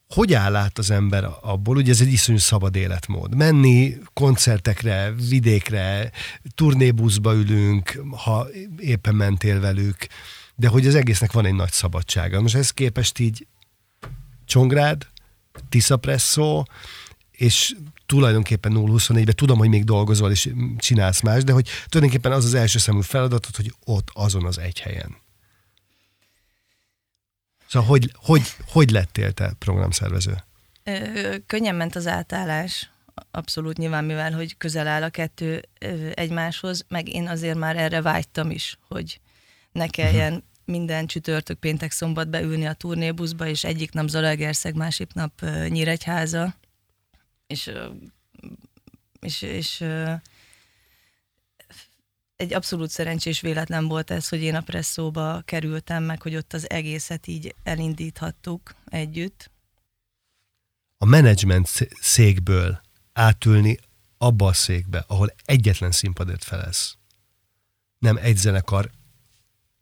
[0.08, 3.34] Hogy áll át az ember abból, ugye ez egy iszonyú szabad életmód.
[3.34, 6.11] Menni koncertekre, vidékre,
[6.54, 8.46] turnébuszba ülünk, ha
[8.78, 10.06] éppen mentél velük,
[10.54, 12.40] de hogy az egésznek van egy nagy szabadsága.
[12.40, 13.46] Most ez képest így
[14.44, 15.06] Csongrád,
[15.68, 16.64] Tisza Presszó,
[17.38, 17.74] és
[18.07, 22.79] tulajdonképpen 0-24-ben tudom, hogy még dolgozol és csinálsz más, de hogy tulajdonképpen az az első
[22.79, 25.16] számú feladatod, hogy ott azon az egy helyen.
[27.68, 30.44] Szóval hogy, hogy, hogy lettél te programszervező?
[30.85, 32.90] Ö, könnyen ment az átállás,
[33.31, 38.03] abszolút nyilván, mivel hogy közel áll a kettő ö, egymáshoz, meg én azért már erre
[38.03, 39.20] vágytam is, hogy
[39.72, 40.46] ne kelljen uh-huh.
[40.64, 46.55] minden csütörtök, péntek, szombat beülni a turnébuszba, és egyik nap Zalaegerszeg, másik nap ö, Nyíregyháza,
[47.48, 47.72] és,
[49.20, 49.84] és, és
[52.37, 56.70] egy abszolút szerencsés véletlen volt ez, hogy én a presszóba kerültem meg, hogy ott az
[56.70, 59.50] egészet így elindíthattuk együtt.
[60.98, 61.68] A menedzsment
[62.00, 62.80] székből
[63.12, 63.78] átülni
[64.18, 66.96] abba a székbe, ahol egyetlen színpadért felesz.
[67.98, 68.90] Nem egy zenekar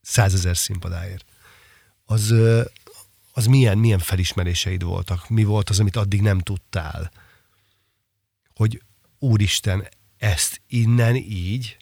[0.00, 1.24] százezer színpadáért.
[2.04, 2.34] Az,
[3.32, 5.28] az milyen, milyen felismeréseid voltak?
[5.28, 7.10] Mi volt az, amit addig nem tudtál?
[8.56, 8.82] Hogy
[9.18, 9.88] úristen,
[10.18, 11.76] ezt innen így?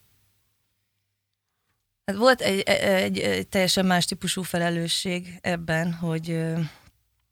[2.04, 6.26] Hát volt egy, egy, egy teljesen más típusú felelősség ebben, hogy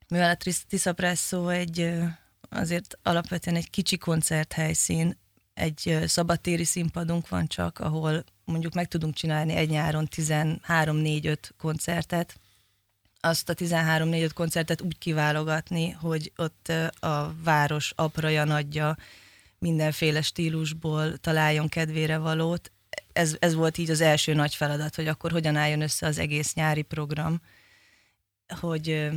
[0.07, 1.91] mivel a Tisza Presso egy
[2.49, 5.17] azért alapvetően egy kicsi koncerthelyszín,
[5.53, 12.39] egy szabadtéri színpadunk van csak, ahol mondjuk meg tudunk csinálni egy nyáron 13-4-5 koncertet,
[13.19, 16.67] azt a 13-4-5 koncertet úgy kiválogatni, hogy ott
[16.99, 18.97] a város apraja nagyja
[19.63, 22.71] mindenféle stílusból találjon kedvére valót.
[23.13, 26.53] Ez, ez volt így az első nagy feladat, hogy akkor hogyan álljon össze az egész
[26.53, 27.41] nyári program,
[28.59, 29.09] hogy,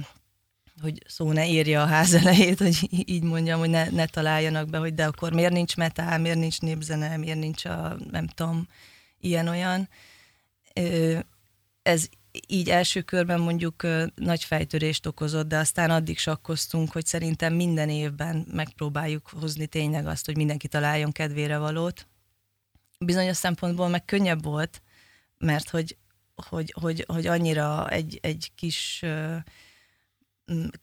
[0.81, 4.79] hogy szó ne írja a ház elejét, hogy így mondjam, hogy ne, ne találjanak be,
[4.79, 8.69] hogy de akkor miért nincs metál, miért nincs népzene, miért nincs a, nem tudom,
[9.21, 9.89] ilyen-olyan.
[11.83, 12.09] Ez
[12.46, 18.46] így első körben mondjuk nagy fejtörést okozott, de aztán addig sakkoztunk, hogy szerintem minden évben
[18.53, 22.07] megpróbáljuk hozni tényleg azt, hogy mindenki találjon kedvére valót.
[22.99, 24.83] Bizonyos szempontból meg könnyebb volt,
[25.38, 25.96] mert hogy,
[26.35, 29.05] hogy, hogy, hogy annyira egy, egy kis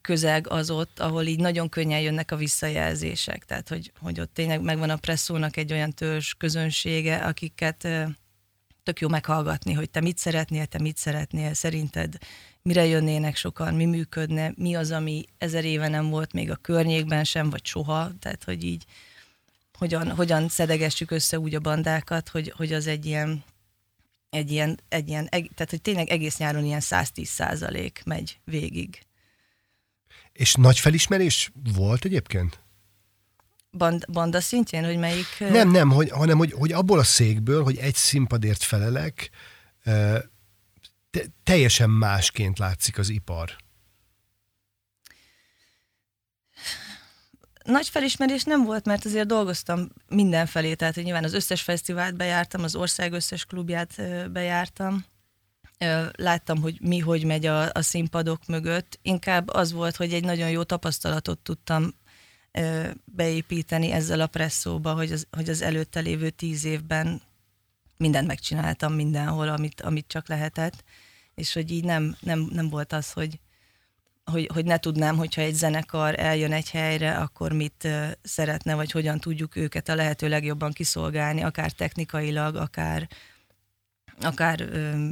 [0.00, 3.44] közeg az ott, ahol így nagyon könnyen jönnek a visszajelzések.
[3.44, 7.88] Tehát, hogy, hogy ott tényleg megvan a presszónak egy olyan törzs közönsége, akiket
[8.84, 12.18] tök jó meghallgatni, hogy te mit szeretnél, te mit szeretnél, szerinted
[12.62, 17.24] mire jönnének sokan, mi működne, mi az, ami ezer éve nem volt még a környékben
[17.24, 18.84] sem, vagy soha, tehát hogy így
[19.78, 23.44] hogyan, hogyan szedegessük össze úgy a bandákat, hogy, hogy az egy ilyen,
[24.30, 29.02] egy ilyen, egy ilyen, tehát hogy tényleg egész nyáron ilyen 110 százalék megy végig.
[30.32, 32.63] És nagy felismerés volt egyébként?
[33.76, 35.26] Band, banda szintjén, hogy melyik...
[35.38, 39.30] Nem, nem, hogy, hanem hogy, hogy abból a székből, hogy egy színpadért felelek,
[41.10, 43.56] te, teljesen másként látszik az ipar.
[47.64, 52.62] Nagy felismerés nem volt, mert azért dolgoztam mindenfelé, tehát hogy nyilván az összes fesztivált bejártam,
[52.62, 55.04] az ország összes klubját bejártam,
[56.12, 58.98] láttam, hogy mi, hogy megy a, a színpadok mögött.
[59.02, 61.94] Inkább az volt, hogy egy nagyon jó tapasztalatot tudtam
[63.04, 67.22] beépíteni ezzel a presszóba, hogy az, hogy az előtte lévő tíz évben
[67.96, 70.84] mindent megcsináltam mindenhol, amit, amit csak lehetett,
[71.34, 73.40] és hogy így nem, nem, nem volt az, hogy,
[74.24, 77.88] hogy, hogy ne tudnám, hogyha egy zenekar eljön egy helyre, akkor mit
[78.22, 83.08] szeretne, vagy hogyan tudjuk őket a lehető legjobban kiszolgálni, akár technikailag, akár,
[84.20, 85.06] akár ö,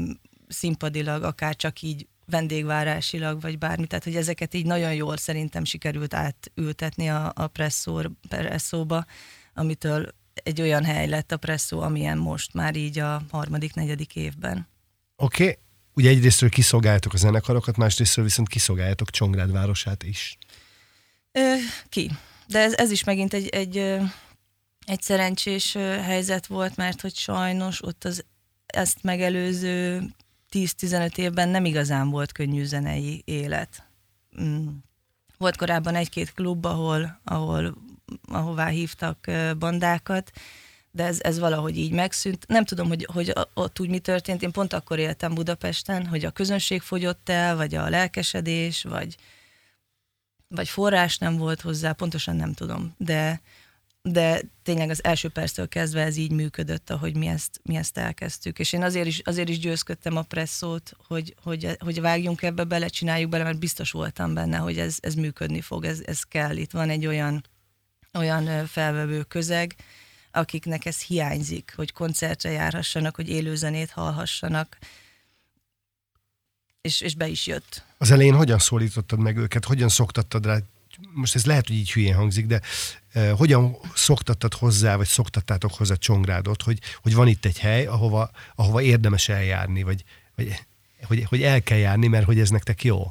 [0.49, 6.15] színpadilag, akár csak így vendégvárásilag, vagy bármi, tehát hogy ezeket így nagyon jól szerintem sikerült
[6.15, 9.05] átültetni a, a presszór, presszóba,
[9.55, 14.69] amitől egy olyan hely lett a presszó, amilyen most már így a harmadik, negyedik évben.
[15.17, 15.59] Oké, okay.
[15.95, 20.39] ugye egyrésztről kiszolgáljátok a zenekarokat, másrésztről viszont kiszolgáljátok Csongrád városát is.
[21.33, 21.55] Ö,
[21.89, 22.11] ki.
[22.47, 23.77] De ez, ez is megint egy, egy,
[24.87, 28.25] egy szerencsés helyzet volt, mert hogy sajnos ott az
[28.67, 30.03] ezt megelőző
[30.53, 33.87] 10-15 évben nem igazán volt könnyű zenei élet.
[34.41, 34.69] Mm.
[35.39, 37.75] Volt korábban egy-két klub, ahol, ahol,
[38.29, 40.31] ahová hívtak bandákat,
[40.91, 42.47] de ez, ez valahogy így megszűnt.
[42.49, 44.43] Nem tudom, hogy, hogy ott úgy mi történt.
[44.43, 49.17] Én pont akkor éltem Budapesten, hogy a közönség fogyott el, vagy a lelkesedés, vagy,
[50.49, 52.95] vagy forrás nem volt hozzá, pontosan nem tudom.
[52.99, 53.41] De
[54.03, 58.59] de tényleg az első perctől kezdve ez így működött, ahogy mi ezt, mi ezt elkezdtük.
[58.59, 62.89] És én azért is, azért is győzködtem a presszót, hogy, hogy, hogy vágjunk ebbe bele,
[62.89, 66.57] csináljuk bele, mert biztos voltam benne, hogy ez, ez működni fog, ez, ez kell.
[66.57, 67.45] Itt van egy olyan,
[68.13, 69.75] olyan felvevő közeg,
[70.31, 74.79] akiknek ez hiányzik, hogy koncertre járhassanak, hogy élőzenét hallhassanak,
[76.81, 77.85] és, és be is jött.
[77.99, 80.59] Az elején hogyan szólítottad meg őket, hogyan szoktattad rá
[81.13, 82.61] most ez lehet, hogy így hülyén hangzik, de
[83.37, 88.83] hogyan szoktattad hozzá, vagy szoktattátok hozzá Csongrádot, hogy, hogy van itt egy hely, ahova, ahova
[88.83, 90.05] érdemes eljárni, vagy,
[90.37, 90.65] vagy
[91.07, 93.11] hogy, hogy el kell járni, mert hogy ez nektek jó?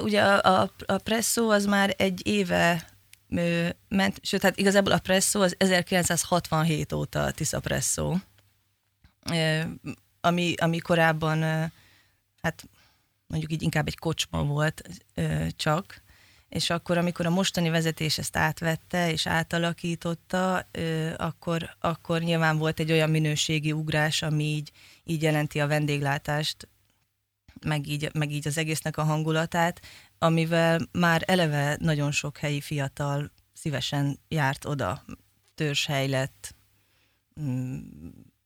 [0.00, 2.88] Ugye a, a, a presszó az már egy éve
[3.28, 8.16] ö, ment, sőt, hát igazából a presszó az 1967 óta a Tisza presszó,
[9.30, 9.60] ö,
[10.20, 11.64] ami, ami korábban, ö,
[12.42, 12.68] hát
[13.26, 14.82] mondjuk így inkább egy kocsma volt
[15.14, 16.02] ö, csak,
[16.54, 20.68] és akkor, amikor a mostani vezetés ezt átvette és átalakította,
[21.16, 24.72] akkor, akkor nyilván volt egy olyan minőségi ugrás, ami így,
[25.04, 26.68] így jelenti a vendéglátást,
[27.66, 29.80] meg így, meg így az egésznek a hangulatát,
[30.18, 35.04] amivel már eleve nagyon sok helyi fiatal szívesen járt oda,
[35.54, 36.54] törzshely lett,
[37.40, 37.78] mm,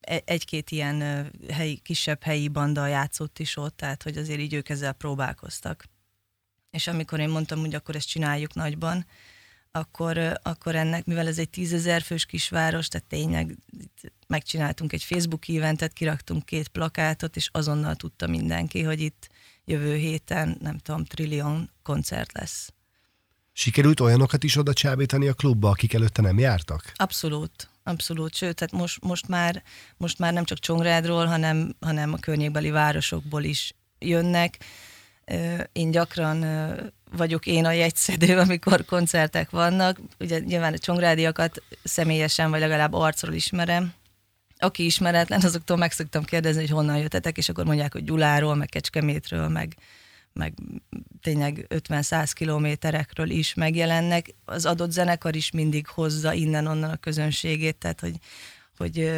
[0.01, 4.68] e-, egy-két ilyen helyi, kisebb helyi banda játszott is ott, tehát hogy azért így ők
[4.68, 5.85] ezzel próbálkoztak
[6.70, 9.07] és amikor én mondtam, hogy akkor ezt csináljuk nagyban,
[9.70, 13.57] akkor, akkor ennek, mivel ez egy tízezer fős kisváros, tehát tényleg
[14.26, 19.28] megcsináltunk egy Facebook eventet, kiraktunk két plakátot, és azonnal tudta mindenki, hogy itt
[19.64, 22.72] jövő héten, nem tudom, trillion koncert lesz.
[23.52, 26.92] Sikerült olyanokat is oda csábítani a klubba, akik előtte nem jártak?
[26.94, 28.35] Abszolút, abszolút.
[28.35, 29.62] Sőt, tehát most, most, már,
[29.96, 34.59] most már nem csak Csongrádról, hanem, hanem a környékbeli városokból is jönnek
[35.73, 36.45] én gyakran
[37.17, 40.01] vagyok én a jegyszedő, amikor koncertek vannak.
[40.19, 43.93] Ugye nyilván a csongrádiakat személyesen, vagy legalább arcról ismerem.
[44.59, 48.69] Aki ismeretlen, azoktól meg szoktam kérdezni, hogy honnan jöttetek, és akkor mondják, hogy Gyuláról, meg
[48.69, 49.77] Kecskemétről, meg,
[50.33, 50.55] meg
[51.23, 54.35] tényleg 50-100 kilométerekről is megjelennek.
[54.45, 58.14] Az adott zenekar is mindig hozza innen-onnan a közönségét, tehát hogy,
[58.77, 59.11] hogy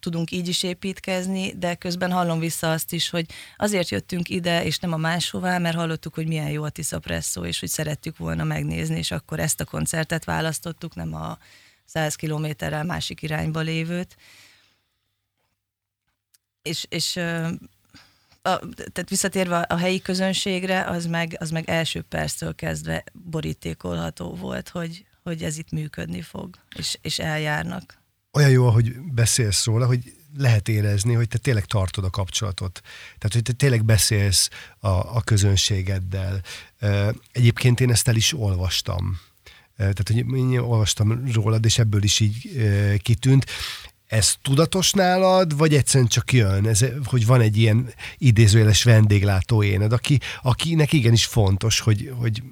[0.00, 4.78] tudunk így is építkezni, de közben hallom vissza azt is, hogy azért jöttünk ide, és
[4.78, 7.00] nem a máshová, mert hallottuk, hogy milyen jó a Tisza
[7.42, 11.38] és hogy szerettük volna megnézni, és akkor ezt a koncertet választottuk, nem a
[11.84, 14.16] 100 kilométerrel másik irányba lévőt.
[16.62, 17.16] És, és
[18.42, 24.68] a, tehát visszatérve a helyi közönségre, az meg, az meg első perctől kezdve borítékolható volt,
[24.68, 28.02] hogy, hogy ez itt működni fog, és, és eljárnak
[28.34, 32.80] olyan jó, ahogy beszélsz róla, hogy lehet érezni, hogy te tényleg tartod a kapcsolatot.
[33.18, 36.40] Tehát, hogy te tényleg beszélsz a, a közönségeddel.
[37.32, 39.20] Egyébként én ezt el is olvastam.
[39.76, 42.50] Tehát, hogy én olvastam rólad, és ebből is így
[43.02, 43.46] kitűnt.
[44.06, 49.92] Ez tudatos nálad, vagy egyszerűen csak jön, ez, hogy van egy ilyen idézőjeles vendéglátó éned,
[49.92, 52.42] aki, akinek igenis fontos, hogy, hogy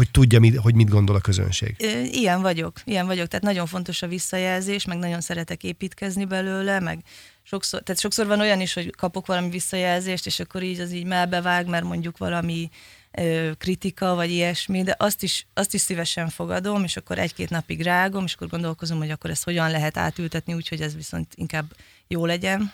[0.00, 1.76] hogy tudja, mit, hogy mit gondol a közönség.
[2.10, 3.26] Ilyen vagyok, ilyen vagyok.
[3.26, 6.98] Tehát nagyon fontos a visszajelzés, meg nagyon szeretek építkezni belőle, meg
[7.42, 11.04] sokszor, tehát sokszor van olyan is, hogy kapok valami visszajelzést, és akkor így az így
[11.04, 12.70] melbevág, mert mondjuk valami
[13.10, 17.82] ö, kritika, vagy ilyesmi, de azt is, azt is szívesen fogadom, és akkor egy-két napig
[17.82, 21.76] rágom, és akkor gondolkozom, hogy akkor ezt hogyan lehet átültetni, úgyhogy ez viszont inkább
[22.08, 22.72] jó legyen,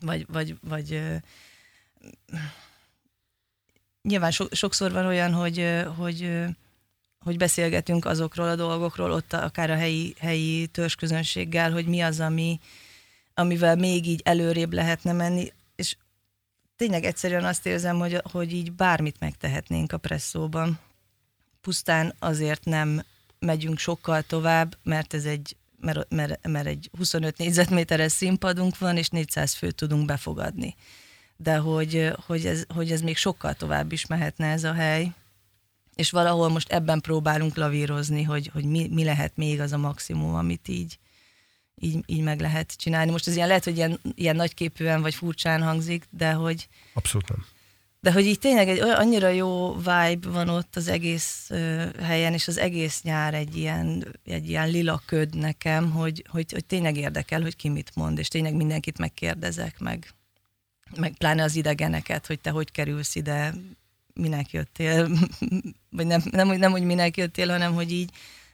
[0.00, 1.00] vagy, vagy, vagy
[4.08, 6.30] nyilván so, sokszor van olyan, hogy, hogy,
[7.18, 12.60] hogy beszélgetünk azokról a dolgokról, ott akár a helyi, helyi törzsközönséggel, hogy mi az, ami,
[13.34, 15.96] amivel még így előrébb lehetne menni, és
[16.76, 20.78] tényleg egyszerűen azt érzem, hogy, hogy így bármit megtehetnénk a presszóban.
[21.60, 23.04] Pusztán azért nem
[23.38, 29.08] megyünk sokkal tovább, mert ez egy mert, mert, mert egy 25 négyzetméteres színpadunk van, és
[29.08, 30.74] 400 főt tudunk befogadni
[31.36, 35.12] de hogy, hogy, ez, hogy ez még sokkal tovább is mehetne ez a hely,
[35.94, 40.34] és valahol most ebben próbálunk lavírozni, hogy, hogy mi, mi lehet még az a maximum,
[40.34, 40.98] amit így,
[41.80, 43.10] így, így meg lehet csinálni.
[43.10, 46.68] Most ez ilyen lehet, hogy ilyen, ilyen nagyképűen vagy furcsán hangzik, de hogy...
[46.94, 47.46] Abszolút nem.
[48.00, 52.48] De hogy így tényleg egy annyira jó vibe van ott az egész uh, helyen, és
[52.48, 57.42] az egész nyár egy ilyen, egy ilyen lila köd nekem, hogy, hogy, hogy tényleg érdekel,
[57.42, 60.14] hogy ki mit mond, és tényleg mindenkit megkérdezek meg
[60.96, 63.54] meg pláne az idegeneket, hogy te hogy kerülsz ide,
[64.14, 65.08] minek jöttél,
[65.96, 68.10] vagy nem, nem, nem, hogy minek jöttél, hanem hogy így,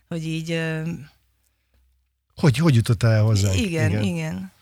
[0.09, 0.63] hogy így...
[2.35, 3.53] Hogy, hogy jutottál el hozzá?
[3.53, 4.53] Igen, igen, igen.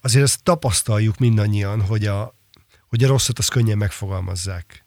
[0.00, 2.34] Azért ezt tapasztaljuk mindannyian, hogy a,
[2.88, 4.84] hogy a rosszat azt könnyen megfogalmazzák.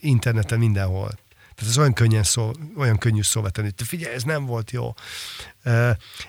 [0.00, 1.08] Interneten mindenhol.
[1.56, 4.94] Tehát ez olyan, könnyen szó, olyan könnyű szóval tenni, hogy figyelj, ez nem volt jó.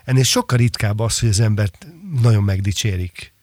[0.03, 1.87] Ennél sokkal ritkább az, hogy az embert
[2.21, 3.33] nagyon megdicsérik.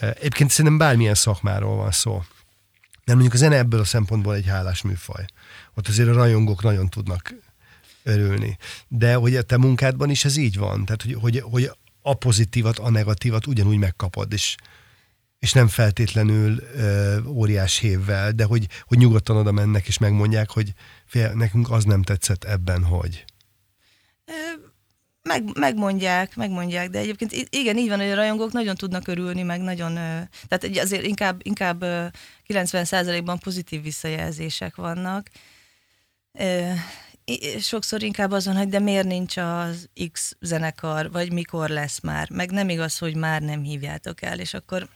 [0.00, 2.22] Egyébként szerintem bármilyen szakmáról van szó.
[3.04, 5.24] De mondjuk a zene ebből a szempontból egy hálás műfaj.
[5.74, 7.34] Ott azért a rajongók nagyon tudnak
[8.02, 8.56] örülni.
[8.88, 10.84] De hogy a te munkádban is ez így van?
[10.84, 11.70] Tehát, hogy, hogy, hogy
[12.02, 14.56] a pozitívat, a negatívat ugyanúgy megkapod, és,
[15.38, 20.72] és nem feltétlenül ö, óriás hévvel, de hogy, hogy nyugodtan oda mennek, és megmondják, hogy
[21.06, 23.24] fél, nekünk az nem tetszett ebben, hogy
[25.22, 29.60] meg, megmondják, megmondják, de egyébként igen, így van, hogy a rajongók nagyon tudnak örülni, meg
[29.60, 29.94] nagyon,
[30.48, 31.84] tehát azért inkább, inkább
[32.46, 35.28] 90%-ban pozitív visszajelzések vannak.
[37.58, 42.50] Sokszor inkább azon, hogy de miért nincs az X zenekar, vagy mikor lesz már, meg
[42.50, 44.88] nem igaz, hogy már nem hívjátok el, és akkor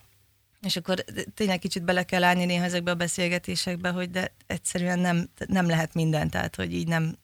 [0.64, 1.04] és akkor
[1.34, 5.94] tényleg kicsit bele kell állni néha ezekbe a beszélgetésekbe, hogy de egyszerűen nem, nem lehet
[5.94, 7.16] minden, tehát hogy így nem,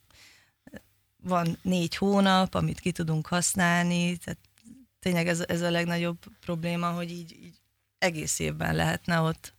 [1.23, 4.39] van négy hónap, amit ki tudunk használni, tehát
[5.01, 7.55] tényleg ez, ez a legnagyobb probléma, hogy így, így
[7.99, 9.55] egész évben lehetne ott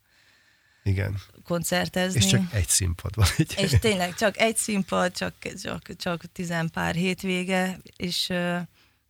[0.84, 1.22] igen.
[1.44, 2.20] koncertezni.
[2.20, 3.28] És csak egy színpad van.
[3.38, 8.34] Egy és tényleg csak egy színpad, csak, csak, csak tizen pár hétvége, és,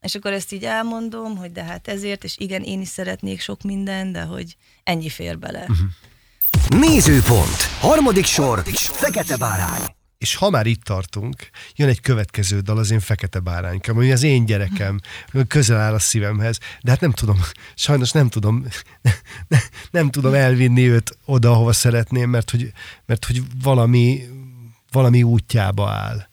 [0.01, 3.61] és akkor ezt így elmondom, hogy de hát ezért, és igen, én is szeretnék sok
[3.61, 5.61] minden, de hogy ennyi fér bele.
[5.61, 5.89] Uh-huh.
[6.79, 7.61] Nézőpont.
[7.79, 8.63] Harmadik sor.
[8.73, 9.99] Fekete bárány.
[10.21, 14.23] És ha már itt tartunk, jön egy következő dal, az én fekete báránykám, ami az
[14.23, 14.99] én gyerekem,
[15.47, 17.39] közel áll a szívemhez, de hát nem tudom,
[17.75, 18.65] sajnos nem tudom,
[19.91, 22.71] nem tudom elvinni őt oda, ahova szeretném, mert hogy,
[23.05, 24.27] mert hogy valami,
[24.91, 26.27] valami útjába áll.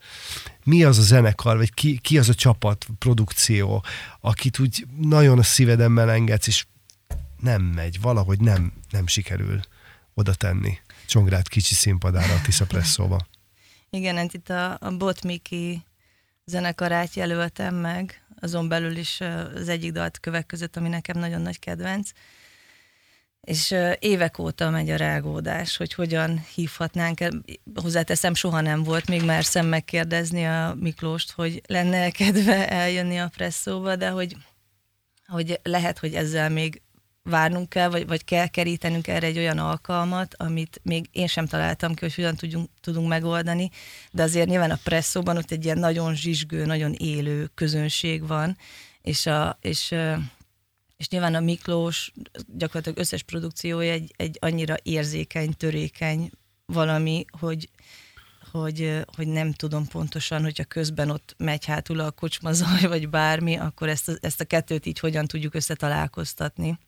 [0.64, 3.84] Mi az a zenekar, vagy ki, ki az a csapat, produkció,
[4.20, 6.66] akit úgy nagyon a szívedemmel engedsz, és
[7.40, 9.60] nem megy, valahogy nem, nem sikerül
[10.14, 10.78] oda tenni.
[11.06, 13.26] Csongrád kicsi színpadára a Tisza Presszóba.
[13.90, 15.82] Igen, hát itt a, a Bot Miki
[16.44, 19.20] zenekarát jelöltem meg, azon belül is
[19.54, 22.10] az egyik dalt kövek között, ami nekem nagyon nagy kedvenc.
[23.40, 27.18] És évek óta megy a rágódás, hogy hogyan hívhatnánk.
[27.74, 33.28] Hozzáteszem, soha nem volt még már szem megkérdezni a Miklóst, hogy lenne kedve eljönni a
[33.28, 34.36] presszóba, de hogy,
[35.26, 36.82] hogy lehet, hogy ezzel még
[37.28, 41.94] várnunk kell, vagy, vagy kell kerítenünk erre egy olyan alkalmat, amit még én sem találtam
[41.94, 43.70] ki, hogy hogyan tudjunk, tudunk megoldani,
[44.12, 48.56] de azért nyilván a presszóban ott egy ilyen nagyon zsizsgő, nagyon élő közönség van,
[49.02, 49.94] és, a, és,
[50.96, 52.12] és nyilván a Miklós
[52.56, 56.30] gyakorlatilag összes produkciója egy, egy annyira érzékeny, törékeny
[56.66, 57.68] valami, hogy,
[58.50, 63.88] hogy, hogy nem tudom pontosan, hogyha közben ott megy hátul a kocsmazaj, vagy bármi, akkor
[63.88, 66.78] ezt a, ezt a kettőt így hogyan tudjuk összetalálkoztatni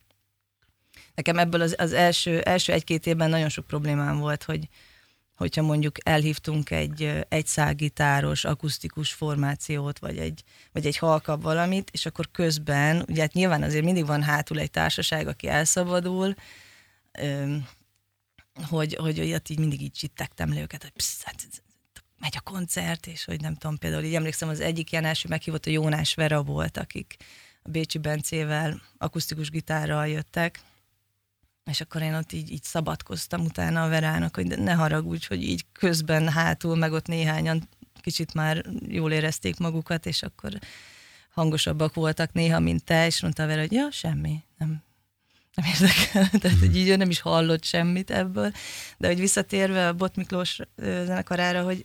[1.14, 4.68] nekem ebből az, az első, első egy-két évben nagyon sok problémám volt, hogy
[5.40, 10.42] hogyha mondjuk elhívtunk egy egy szágitáros akusztikus formációt, vagy egy,
[10.72, 14.70] vagy egy halkabb valamit, és akkor közben, ugye hát nyilván azért mindig van hátul egy
[14.70, 16.34] társaság, aki elszabadul,
[18.68, 21.46] hogy, hogy olyat így mindig így csittegtem le őket, hogy psz, hát,
[22.18, 25.66] megy a koncert, és hogy nem tudom, például így emlékszem, az egyik ilyen első meghívott
[25.66, 27.16] a Jónás Vera volt, akik
[27.62, 30.60] a Bécsi Bencével akusztikus gitárral jöttek,
[31.70, 35.64] és akkor én ott így, így szabadkoztam utána a Verának, hogy ne haragudj, hogy így
[35.72, 37.68] közben hátul, meg ott néhányan
[38.00, 40.52] kicsit már jól érezték magukat, és akkor
[41.30, 44.82] hangosabbak voltak néha, mint te, és mondta Vera, hogy ja, semmi, nem,
[45.54, 48.52] nem érdekel, tehát hogy így ő nem is hallott semmit ebből,
[48.98, 51.84] de hogy visszatérve a Bot Miklós zenekarára, hogy,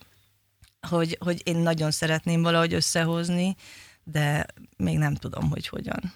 [0.90, 3.56] hogy, hogy én nagyon szeretném valahogy összehozni,
[4.04, 4.46] de
[4.78, 6.14] még nem tudom, hogy hogyan.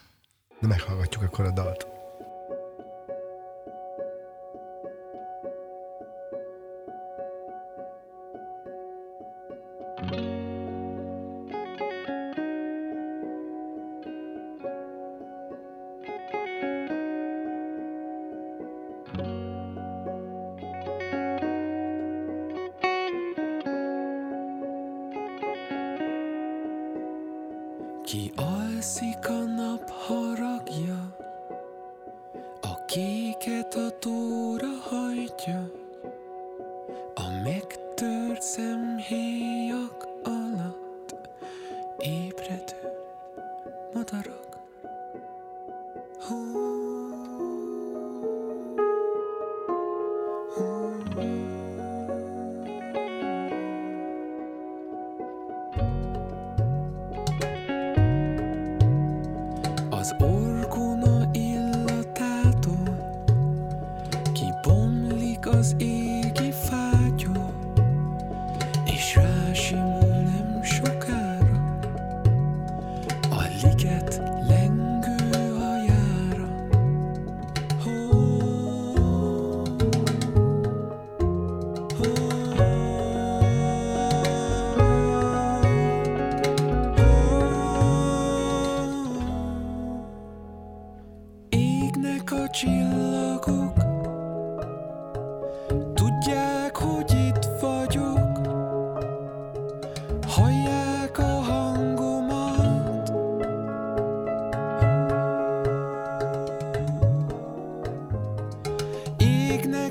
[0.59, 1.98] De meghallgatjuk akkor a dalt.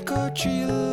[0.01, 0.88] Cochila.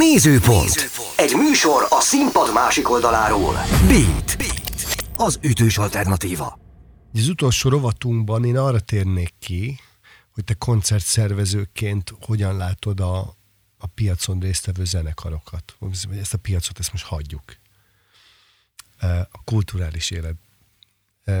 [0.00, 0.74] Nézőpont.
[0.74, 1.18] Nézőpont.
[1.18, 3.54] Egy műsor a színpad másik oldaláról.
[3.86, 4.36] Beat.
[4.38, 5.04] Beat.
[5.16, 6.58] Az ütős alternatíva.
[7.14, 9.80] Az utolsó rovatunkban én arra térnék ki,
[10.34, 13.18] hogy te koncertszervezőként hogyan látod a,
[13.78, 15.76] a piacon résztvevő zenekarokat.
[16.20, 17.42] Ezt a piacot, ezt most hagyjuk.
[19.30, 20.36] A kulturális élet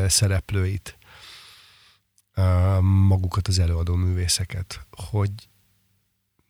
[0.06, 0.98] szereplőit,
[2.80, 5.32] magukat az előadó művészeket, hogy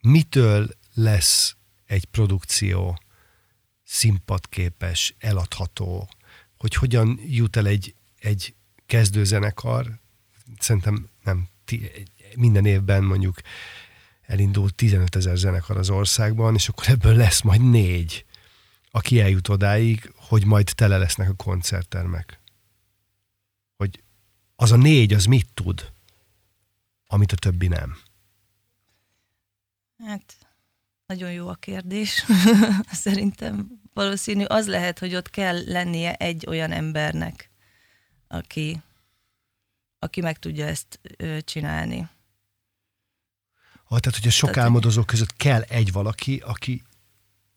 [0.01, 1.55] mitől lesz
[1.91, 3.03] egy produkció
[3.83, 6.09] színpadképes, eladható,
[6.59, 8.55] hogy hogyan jut el egy, egy
[8.87, 9.99] kezdőzenekar,
[10.59, 11.49] szerintem nem
[12.37, 13.41] minden évben mondjuk
[14.23, 18.25] elindult 15 ezer zenekar az országban, és akkor ebből lesz majd négy,
[18.91, 22.41] aki eljut odáig, hogy majd tele lesznek a koncerttermek.
[23.77, 24.03] Hogy
[24.57, 25.93] az a négy, az mit tud,
[27.07, 27.97] amit a többi nem?
[29.99, 30.40] Hát,
[31.11, 32.25] nagyon jó a kérdés.
[33.05, 37.51] Szerintem valószínű az lehet, hogy ott kell lennie egy olyan embernek,
[38.29, 38.81] aki,
[39.99, 42.09] aki meg tudja ezt ö, csinálni.
[43.85, 46.83] Ha, tehát, hogy a sok tehát, álmodozók között kell egy valaki, aki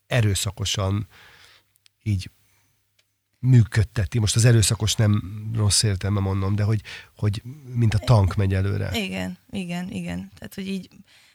[0.08, 1.08] erőszakosan
[2.04, 2.30] így
[3.40, 4.20] működteti.
[4.20, 5.22] Most az erőszakos nem
[5.56, 6.82] rossz értelme mondom, de hogy,
[7.16, 7.42] hogy
[7.74, 8.92] mint a tank megy előre.
[8.94, 10.32] Igen, igen, igen.
[10.36, 10.90] Tehát, hogy így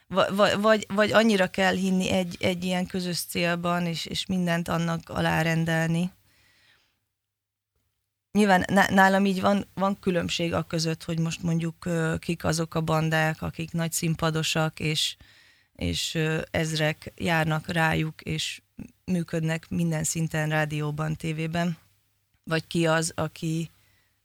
[0.08, 5.08] vagy, vagy, vagy annyira kell hinni egy, egy ilyen közös célban, és, és mindent annak
[5.08, 6.12] alárendelni.
[8.32, 11.88] Nyilván nálam így van, van különbség a között, hogy most mondjuk
[12.18, 15.16] kik azok a bandák, akik nagy színpadosak, és,
[15.72, 16.18] és
[16.50, 18.62] ezrek járnak rájuk, és
[19.04, 21.76] működnek minden szinten rádióban, tévében,
[22.44, 23.70] vagy ki az, aki,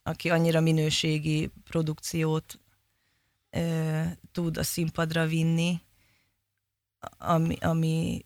[0.03, 2.59] aki annyira minőségi produkciót
[3.54, 4.01] ö,
[4.32, 5.82] tud a színpadra vinni,
[7.18, 8.26] ami, ami,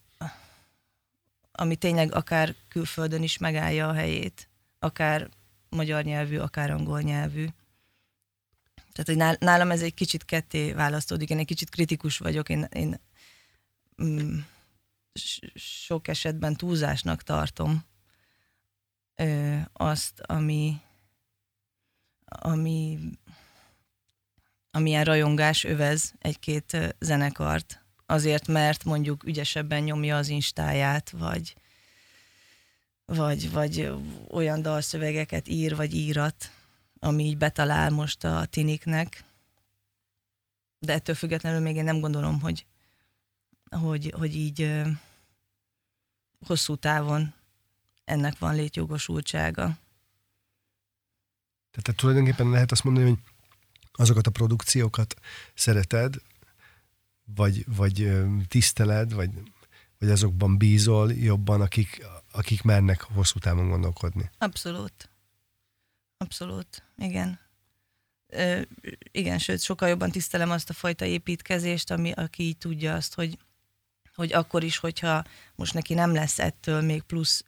[1.51, 4.49] ami tényleg akár külföldön is megállja a helyét,
[4.79, 5.29] akár
[5.69, 7.47] magyar nyelvű, akár angol nyelvű.
[8.93, 12.99] Tehát, hogy nálam ez egy kicsit ketté választódik, én egy kicsit kritikus vagyok, én, én
[14.03, 14.37] mm,
[15.55, 17.83] sok esetben túlzásnak tartom
[19.15, 20.81] ö, azt, ami,
[22.25, 22.99] ami
[24.71, 31.55] amilyen rajongás övez egy-két zenekart, azért, mert mondjuk ügyesebben nyomja az instáját, vagy,
[33.05, 33.91] vagy, vagy
[34.29, 36.51] olyan dalszövegeket ír, vagy írat,
[36.99, 39.23] ami így betalál most a tiniknek.
[40.79, 42.65] De ettől függetlenül még én nem gondolom, hogy,
[43.69, 44.71] hogy, hogy így
[46.45, 47.33] hosszú távon
[48.05, 49.77] ennek van létjogosultsága.
[51.71, 53.19] Tehát tulajdonképpen lehet azt mondani, hogy
[53.97, 55.15] azokat a produkciókat
[55.53, 56.15] szereted,
[57.35, 58.11] vagy, vagy
[58.47, 59.29] tiszteled, vagy,
[59.99, 64.29] vagy azokban bízol jobban, akik, akik mernek hosszú távon gondolkodni.
[64.37, 65.09] Abszolút.
[66.17, 67.39] Abszolút, igen.
[68.27, 68.61] Ö,
[69.11, 73.37] igen, sőt, sokkal jobban tisztelem azt a fajta építkezést, ami, aki így tudja azt, hogy,
[74.15, 75.23] hogy akkor is, hogyha
[75.55, 77.45] most neki nem lesz ettől még plusz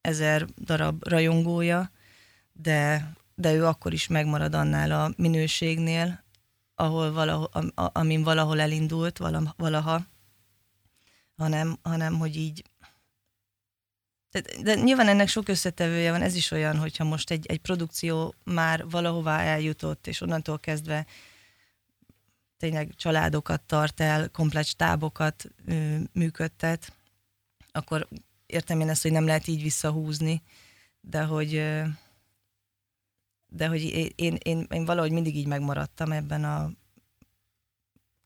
[0.00, 1.90] ezer darab rajongója,
[2.52, 6.24] de de ő akkor is megmarad annál a minőségnél,
[6.74, 9.18] ahol valahol, amin valahol elindult
[9.56, 10.06] valaha,
[11.36, 12.64] hanem, hanem hogy így
[14.62, 18.88] de nyilván ennek sok összetevője van, ez is olyan, hogyha most egy, egy produkció már
[18.88, 21.06] valahová eljutott, és onnantól kezdve
[22.58, 26.92] tényleg családokat tart el, komplet stábokat ö, működtet,
[27.72, 28.08] akkor
[28.46, 30.42] értem én ezt, hogy nem lehet így visszahúzni,
[31.00, 31.82] de hogy, ö,
[33.50, 36.70] de hogy én, én, én valahogy mindig így megmaradtam ebben a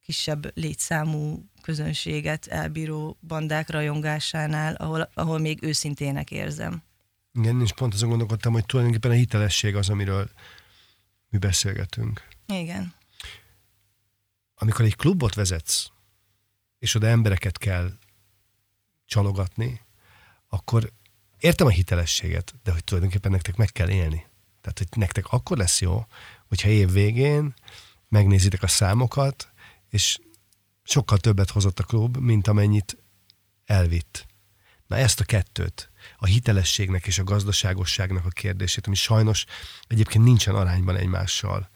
[0.05, 6.83] kisebb létszámú közönséget elbíró bandák rajongásánál, ahol, ahol még őszintének érzem.
[7.33, 10.31] Igen, és pont azon gondolkodtam, hogy tulajdonképpen a hitelesség az, amiről
[11.29, 12.29] mi beszélgetünk.
[12.47, 12.95] Igen.
[14.55, 15.91] Amikor egy klubot vezetsz,
[16.79, 17.91] és oda embereket kell
[19.07, 19.81] csalogatni,
[20.49, 20.93] akkor
[21.39, 24.27] értem a hitelességet, de hogy tulajdonképpen nektek meg kell élni.
[24.65, 26.07] Tehát, hogy nektek akkor lesz jó,
[26.47, 27.55] hogyha év végén
[28.09, 29.49] megnézitek a számokat,
[29.89, 30.19] és
[30.83, 32.97] sokkal többet hozott a klub, mint amennyit
[33.65, 34.27] elvitt.
[34.87, 39.45] Na ezt a kettőt, a hitelességnek és a gazdaságosságnak a kérdését, ami sajnos
[39.87, 41.71] egyébként nincsen arányban egymással,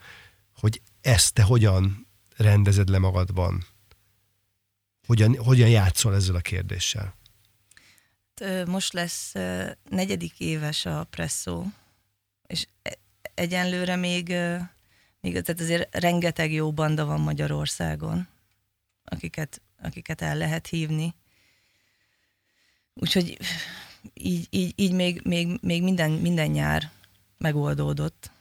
[0.53, 3.65] hogy ezt te hogyan rendezed le magadban?
[5.05, 7.15] Hogyan, hogyan játszol ezzel a kérdéssel?
[8.65, 9.33] Most lesz
[9.89, 11.65] negyedik éves a presszó,
[12.49, 12.97] és e,
[13.33, 14.27] egyenlőre még,
[15.21, 18.27] még tehát azért rengeteg jó banda van Magyarországon,
[19.03, 21.13] akiket, akiket el lehet hívni.
[22.93, 23.37] Úgyhogy
[24.13, 26.91] így, így, így még, még, még minden, minden nyár
[27.37, 28.31] megoldódott.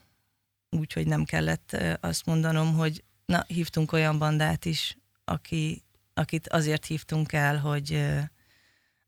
[0.70, 5.82] Úgyhogy nem kellett azt mondanom, hogy na, hívtunk olyan bandát is, aki,
[6.14, 8.06] akit azért hívtunk el, hogy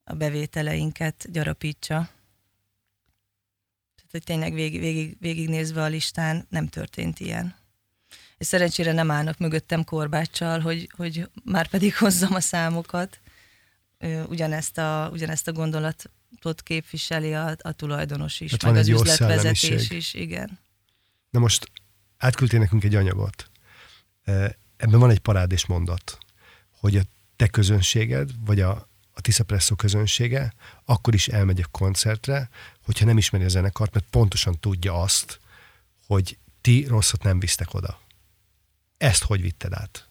[0.05, 2.09] a bevételeinket gyarapítsa
[4.11, 7.55] hogy tényleg végig, végig, végignézve a listán nem történt ilyen.
[8.39, 13.21] És szerencsére nem állnak mögöttem korbáccsal, hogy, hogy már pedig hozzam a számokat.
[14.29, 20.15] Ugyanezt a, ugyanezt a gondolatot képviseli a, a tulajdonos is, hát meg az üzletvezetés is,
[20.15, 20.59] igen.
[21.31, 21.71] Na most
[22.17, 23.51] átküldtél nekünk egy anyagot.
[24.77, 26.19] Ebben van egy parádés mondat,
[26.71, 27.03] hogy a
[27.37, 30.55] te közönséged, vagy a, a Tisza Presso közönsége,
[30.85, 32.51] akkor is elmegy a koncertre,
[32.85, 35.41] hogyha nem ismeri a zenekart, mert pontosan tudja azt,
[36.07, 38.01] hogy ti rosszat nem visztek oda.
[38.97, 40.09] Ezt hogy vitted át?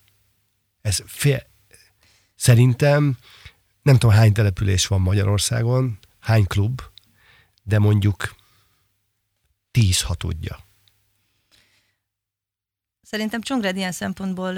[0.82, 1.48] Ez fél...
[2.36, 3.18] Szerintem
[3.82, 6.82] nem tudom hány település van Magyarországon, hány klub,
[7.64, 8.36] de mondjuk
[9.72, 10.60] tíz, ha tudja.
[13.02, 14.54] Szerintem Csongrád ilyen szempontból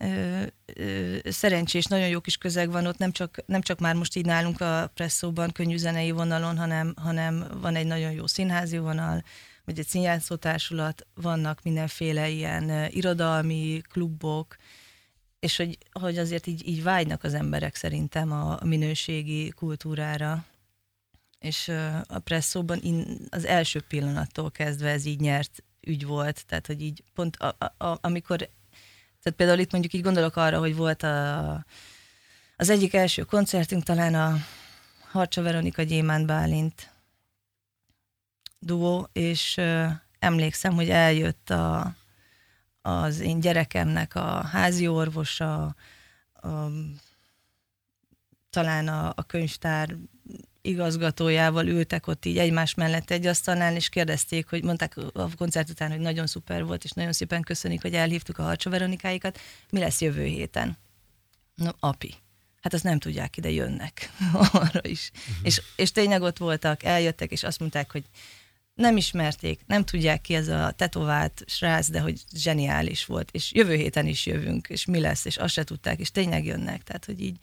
[0.00, 0.42] ö,
[0.74, 4.16] ö, ö, szerencsés, nagyon jó kis közeg van ott, nem csak, nem csak már most
[4.16, 9.24] így nálunk a presszóban, könnyű zenei vonalon, hanem, hanem van egy nagyon jó színházi vonal,
[9.64, 14.56] vagy egy színjátszó társulat, vannak mindenféle ilyen irodalmi klubok,
[15.40, 20.44] és hogy, hogy azért így, így vágynak az emberek szerintem a minőségi kultúrára.
[21.38, 21.68] És
[22.06, 22.80] a presszóban
[23.30, 27.84] az első pillanattól kezdve ez így nyert ügy volt, tehát hogy így pont a, a,
[27.84, 28.48] a, amikor,
[29.22, 31.64] tehát például itt mondjuk így gondolok arra, hogy volt a,
[32.56, 34.36] az egyik első koncertünk talán a
[35.10, 36.90] Harcsa Veronika Gyémán Bálint
[38.58, 39.86] duó, és ö,
[40.18, 41.94] emlékszem, hogy eljött a,
[42.82, 45.74] az én gyerekemnek a házi orvosa,
[46.32, 46.48] a,
[48.50, 49.96] talán a, a könyvtár
[50.62, 55.90] igazgatójával ültek ott így egymás mellett egy asztalnál, és kérdezték, hogy mondták a koncert után,
[55.90, 59.38] hogy nagyon szuper volt, és nagyon szépen köszönik, hogy elhívtuk a Harcsa Veronikáikat.
[59.70, 60.76] Mi lesz jövő héten?
[61.54, 62.14] No, api.
[62.60, 64.12] Hát azt nem tudják, ide jönnek
[64.52, 65.10] arra is.
[65.14, 65.46] Uh-huh.
[65.46, 68.04] És, és tényleg ott voltak, eljöttek, és azt mondták, hogy
[68.74, 73.74] nem ismerték, nem tudják ki ez a tetovált srác, de hogy zseniális volt, és jövő
[73.74, 77.20] héten is jövünk, és mi lesz, és azt se tudták, és tényleg jönnek, tehát hogy
[77.20, 77.36] így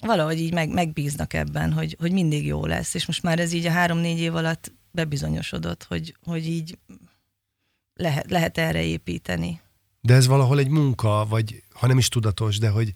[0.00, 3.66] valahogy így meg, megbíznak ebben, hogy, hogy mindig jó lesz, és most már ez így
[3.66, 6.78] a három-négy év alatt bebizonyosodott, hogy, hogy így
[7.94, 9.60] lehet, lehet erre építeni.
[10.00, 12.92] De ez valahol egy munka, vagy ha nem is tudatos, de hogy,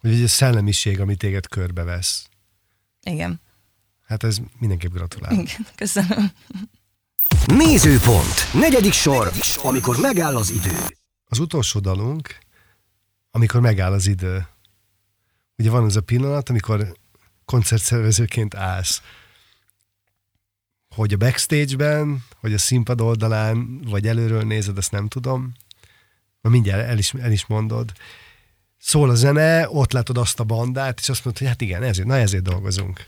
[0.00, 2.28] hogy egy szellemiség, ami téged körbevesz.
[3.02, 3.40] Igen.
[4.06, 5.32] Hát ez mindenképp gratulál.
[5.32, 6.32] Igen, köszönöm.
[7.46, 8.52] Nézőpont.
[8.52, 9.32] Negyedik sor,
[9.62, 10.76] amikor megáll az idő.
[11.24, 12.38] Az utolsó dalunk,
[13.30, 14.46] amikor megáll az idő.
[15.58, 16.96] Ugye van az a pillanat, amikor
[17.44, 19.02] koncertszervezőként állsz,
[20.94, 25.52] hogy a backstage-ben, hogy a színpad oldalán, vagy előről nézed, ezt nem tudom.
[26.40, 27.92] Ma mindjárt el is, el is mondod.
[28.78, 32.08] Szól a zene, ott látod azt a bandát, és azt mondod, hogy hát igen, ezért,
[32.08, 33.06] na ezért dolgozunk.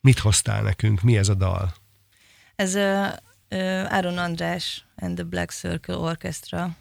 [0.00, 1.02] Mit hoztál nekünk?
[1.02, 1.74] Mi ez a dal?
[2.56, 3.06] Ez uh,
[3.50, 6.76] uh, Áron András and the Black Circle Orchestra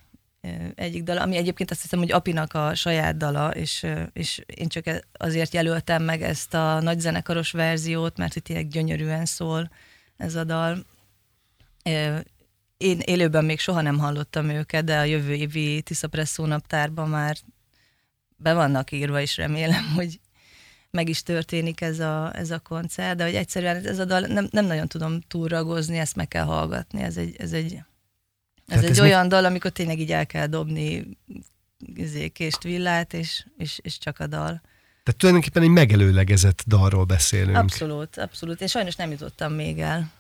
[0.75, 4.87] egyik dala, ami egyébként azt hiszem, hogy Apinak a saját dala, és, és én csak
[4.87, 9.71] e, azért jelöltem meg ezt a nagy zenekaros verziót, mert itt tényleg gyönyörűen szól
[10.17, 10.85] ez a dal.
[12.77, 17.37] Én élőben még soha nem hallottam őket, de a jövő évi Tisza Presszó naptárban már
[18.35, 20.19] be vannak írva, és remélem, hogy
[20.91, 24.47] meg is történik ez a, ez a koncert, de hogy egyszerűen ez a dal nem,
[24.51, 27.79] nem nagyon tudom túlragozni, ezt meg kell hallgatni, ez egy, ez egy
[28.67, 29.27] ez egy ez olyan mi...
[29.27, 31.17] dal, amikor tényleg így el kell dobni
[31.95, 34.61] izé, kést villát, és, és, és csak a dal.
[35.03, 37.57] Tehát tulajdonképpen egy megelőlegezett dalról beszélünk.
[37.57, 38.61] Abszolút, abszolút.
[38.61, 40.11] Én sajnos nem jutottam még el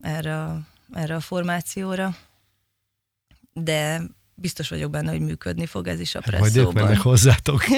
[0.00, 0.60] erre a,
[0.92, 2.16] erre a formációra,
[3.52, 4.02] de
[4.40, 6.52] biztos vagyok benne, hogy működni fog ez is a presszóban.
[6.52, 7.64] Majd ők mennek hozzátok.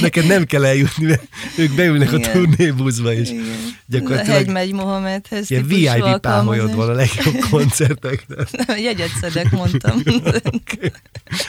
[0.00, 2.22] Neked nem kell eljutni, mert ők beülnek Igen.
[2.22, 3.30] a turnébuszba is.
[3.30, 3.44] Igen.
[3.86, 8.46] Gyakorlatilag Hegy megy Mohamedhez Ilyen VIP pámolyod van a legjobb koncertekre.
[8.76, 10.02] Jegyet szedek, mondtam.
[10.44, 10.92] okay.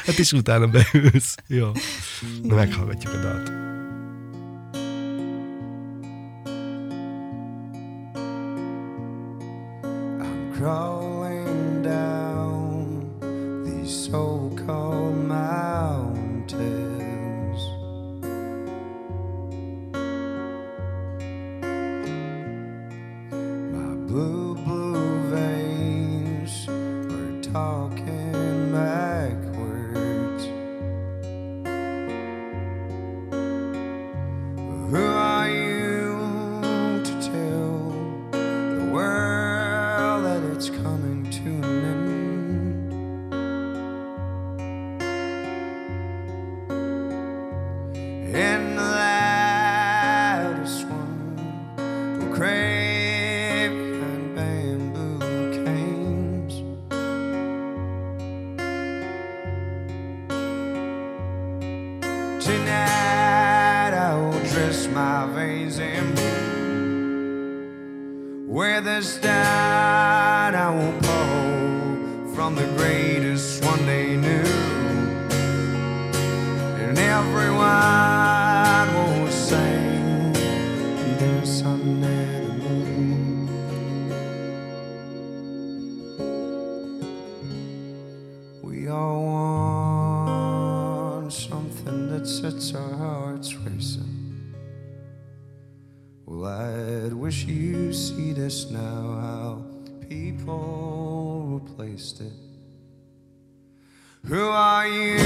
[0.06, 1.36] Hát is utána beülsz.
[1.48, 1.72] Jó.
[2.44, 3.52] Na meghallgatjuk a dalt.
[10.26, 11.13] I'm crawling
[13.86, 14.93] so cold.
[98.74, 99.62] Now, how
[100.10, 102.34] people replaced it.
[104.26, 105.23] Who are you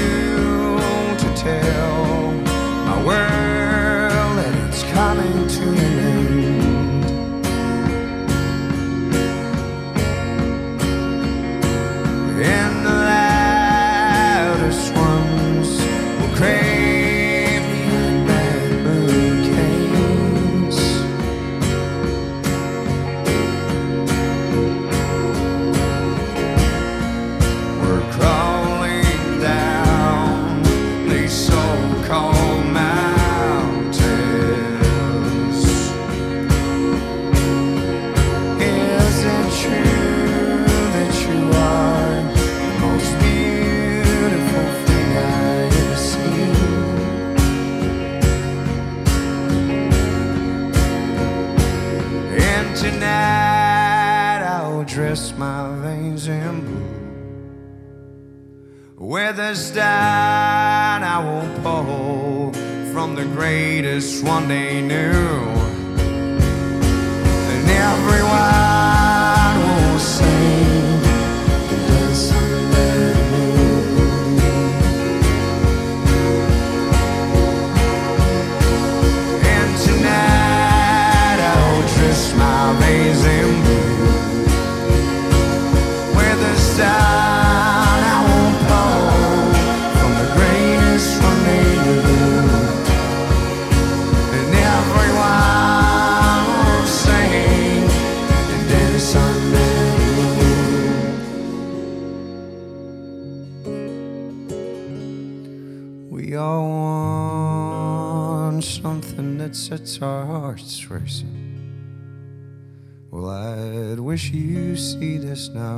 [64.22, 64.87] one day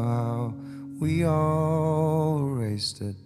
[0.03, 0.55] how
[0.99, 3.17] we all raised it.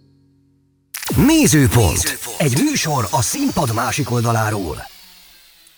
[1.15, 2.03] Nézőpont.
[2.03, 2.39] Nézőpont.
[2.39, 4.87] Egy műsor a színpad másik oldaláról.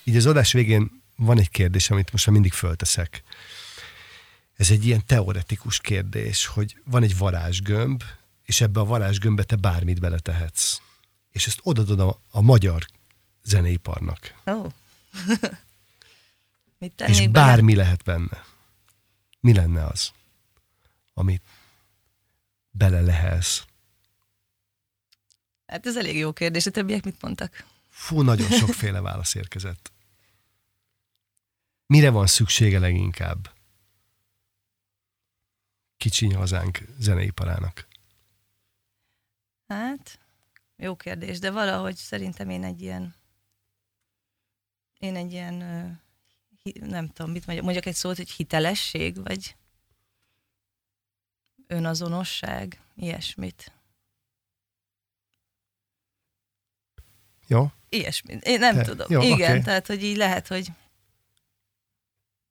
[0.04, 3.24] Így az adás végén van egy kérdés, amit most már mindig fölteszek.
[4.56, 8.04] Ez egy ilyen teoretikus kérdés, hogy van egy varázsgömb,
[8.43, 10.78] és ebbe a varázsgömbbe te bármit beletehetsz.
[11.32, 12.86] És ezt odadod a, a magyar
[13.43, 14.34] zeneiparnak.
[14.45, 14.66] Oh.
[16.80, 17.45] Mit És tennék bele?
[17.45, 18.45] bármi lehet benne.
[19.39, 20.12] Mi lenne az,
[21.18, 21.43] amit
[22.70, 23.65] bele lehelsz?
[25.65, 27.65] Hát ez elég jó kérdés, a többiek mit mondtak?
[27.89, 29.91] Fú, nagyon sokféle válasz érkezett.
[31.86, 33.55] Mire van szüksége leginkább?
[35.97, 37.88] Kicsiny hazánk zeneiparának.
[39.68, 40.20] Hát,
[40.76, 43.15] jó kérdés, de valahogy szerintem én egy ilyen,
[44.99, 45.55] én egy ilyen,
[46.80, 49.55] nem tudom, mit mondjak, mondjak egy szót, hogy hitelesség, vagy
[51.68, 53.72] önazonosság, ilyesmit.
[57.47, 57.72] Jó?
[57.89, 58.43] Ilyesmit.
[58.43, 59.07] Én nem Te- tudom.
[59.09, 59.61] jó, Igen, oké.
[59.61, 60.68] tehát, hogy így lehet, hogy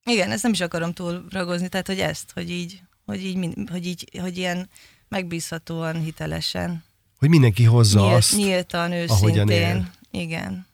[0.05, 3.87] igen, ezt nem is akarom túl ragozni, tehát, hogy ezt, hogy így, hogy így, hogy
[3.87, 4.69] így, hogy ilyen
[5.09, 6.85] megbízhatóan, hitelesen,
[7.19, 8.37] Hogy mindenki hozza nyílt, azt.
[8.37, 9.49] nyíltan, őszintén.
[9.49, 9.91] él.
[10.11, 10.67] Igen.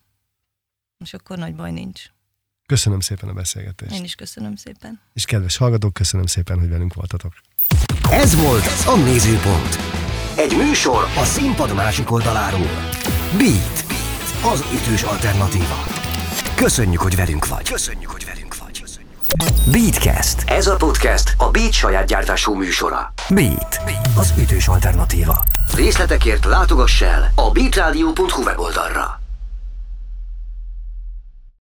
[0.99, 2.03] És akkor nagy baj nincs.
[2.67, 3.95] Köszönöm szépen a beszélgetést.
[3.95, 5.01] Én is köszönöm szépen.
[5.13, 7.35] És kedves hallgatók, köszönöm szépen, hogy velünk voltatok.
[8.13, 9.79] Ez volt a Nézőpont.
[10.37, 12.91] Egy műsor a színpad másik oldaláról.
[13.37, 13.85] Beat.
[13.89, 14.53] Beat.
[14.53, 15.85] Az ütős alternatíva.
[16.55, 17.71] Köszönjük, hogy velünk vagy.
[17.71, 18.85] Köszönjük, hogy velünk vagy.
[19.73, 20.43] Beatcast.
[20.47, 23.13] Ez a podcast a Beat saját gyártású műsora.
[23.29, 23.81] Beat.
[23.85, 24.09] Beat.
[24.17, 25.45] Az ütős alternatíva.
[25.75, 29.22] Részletekért látogass el a beatradio.hu weboldalra.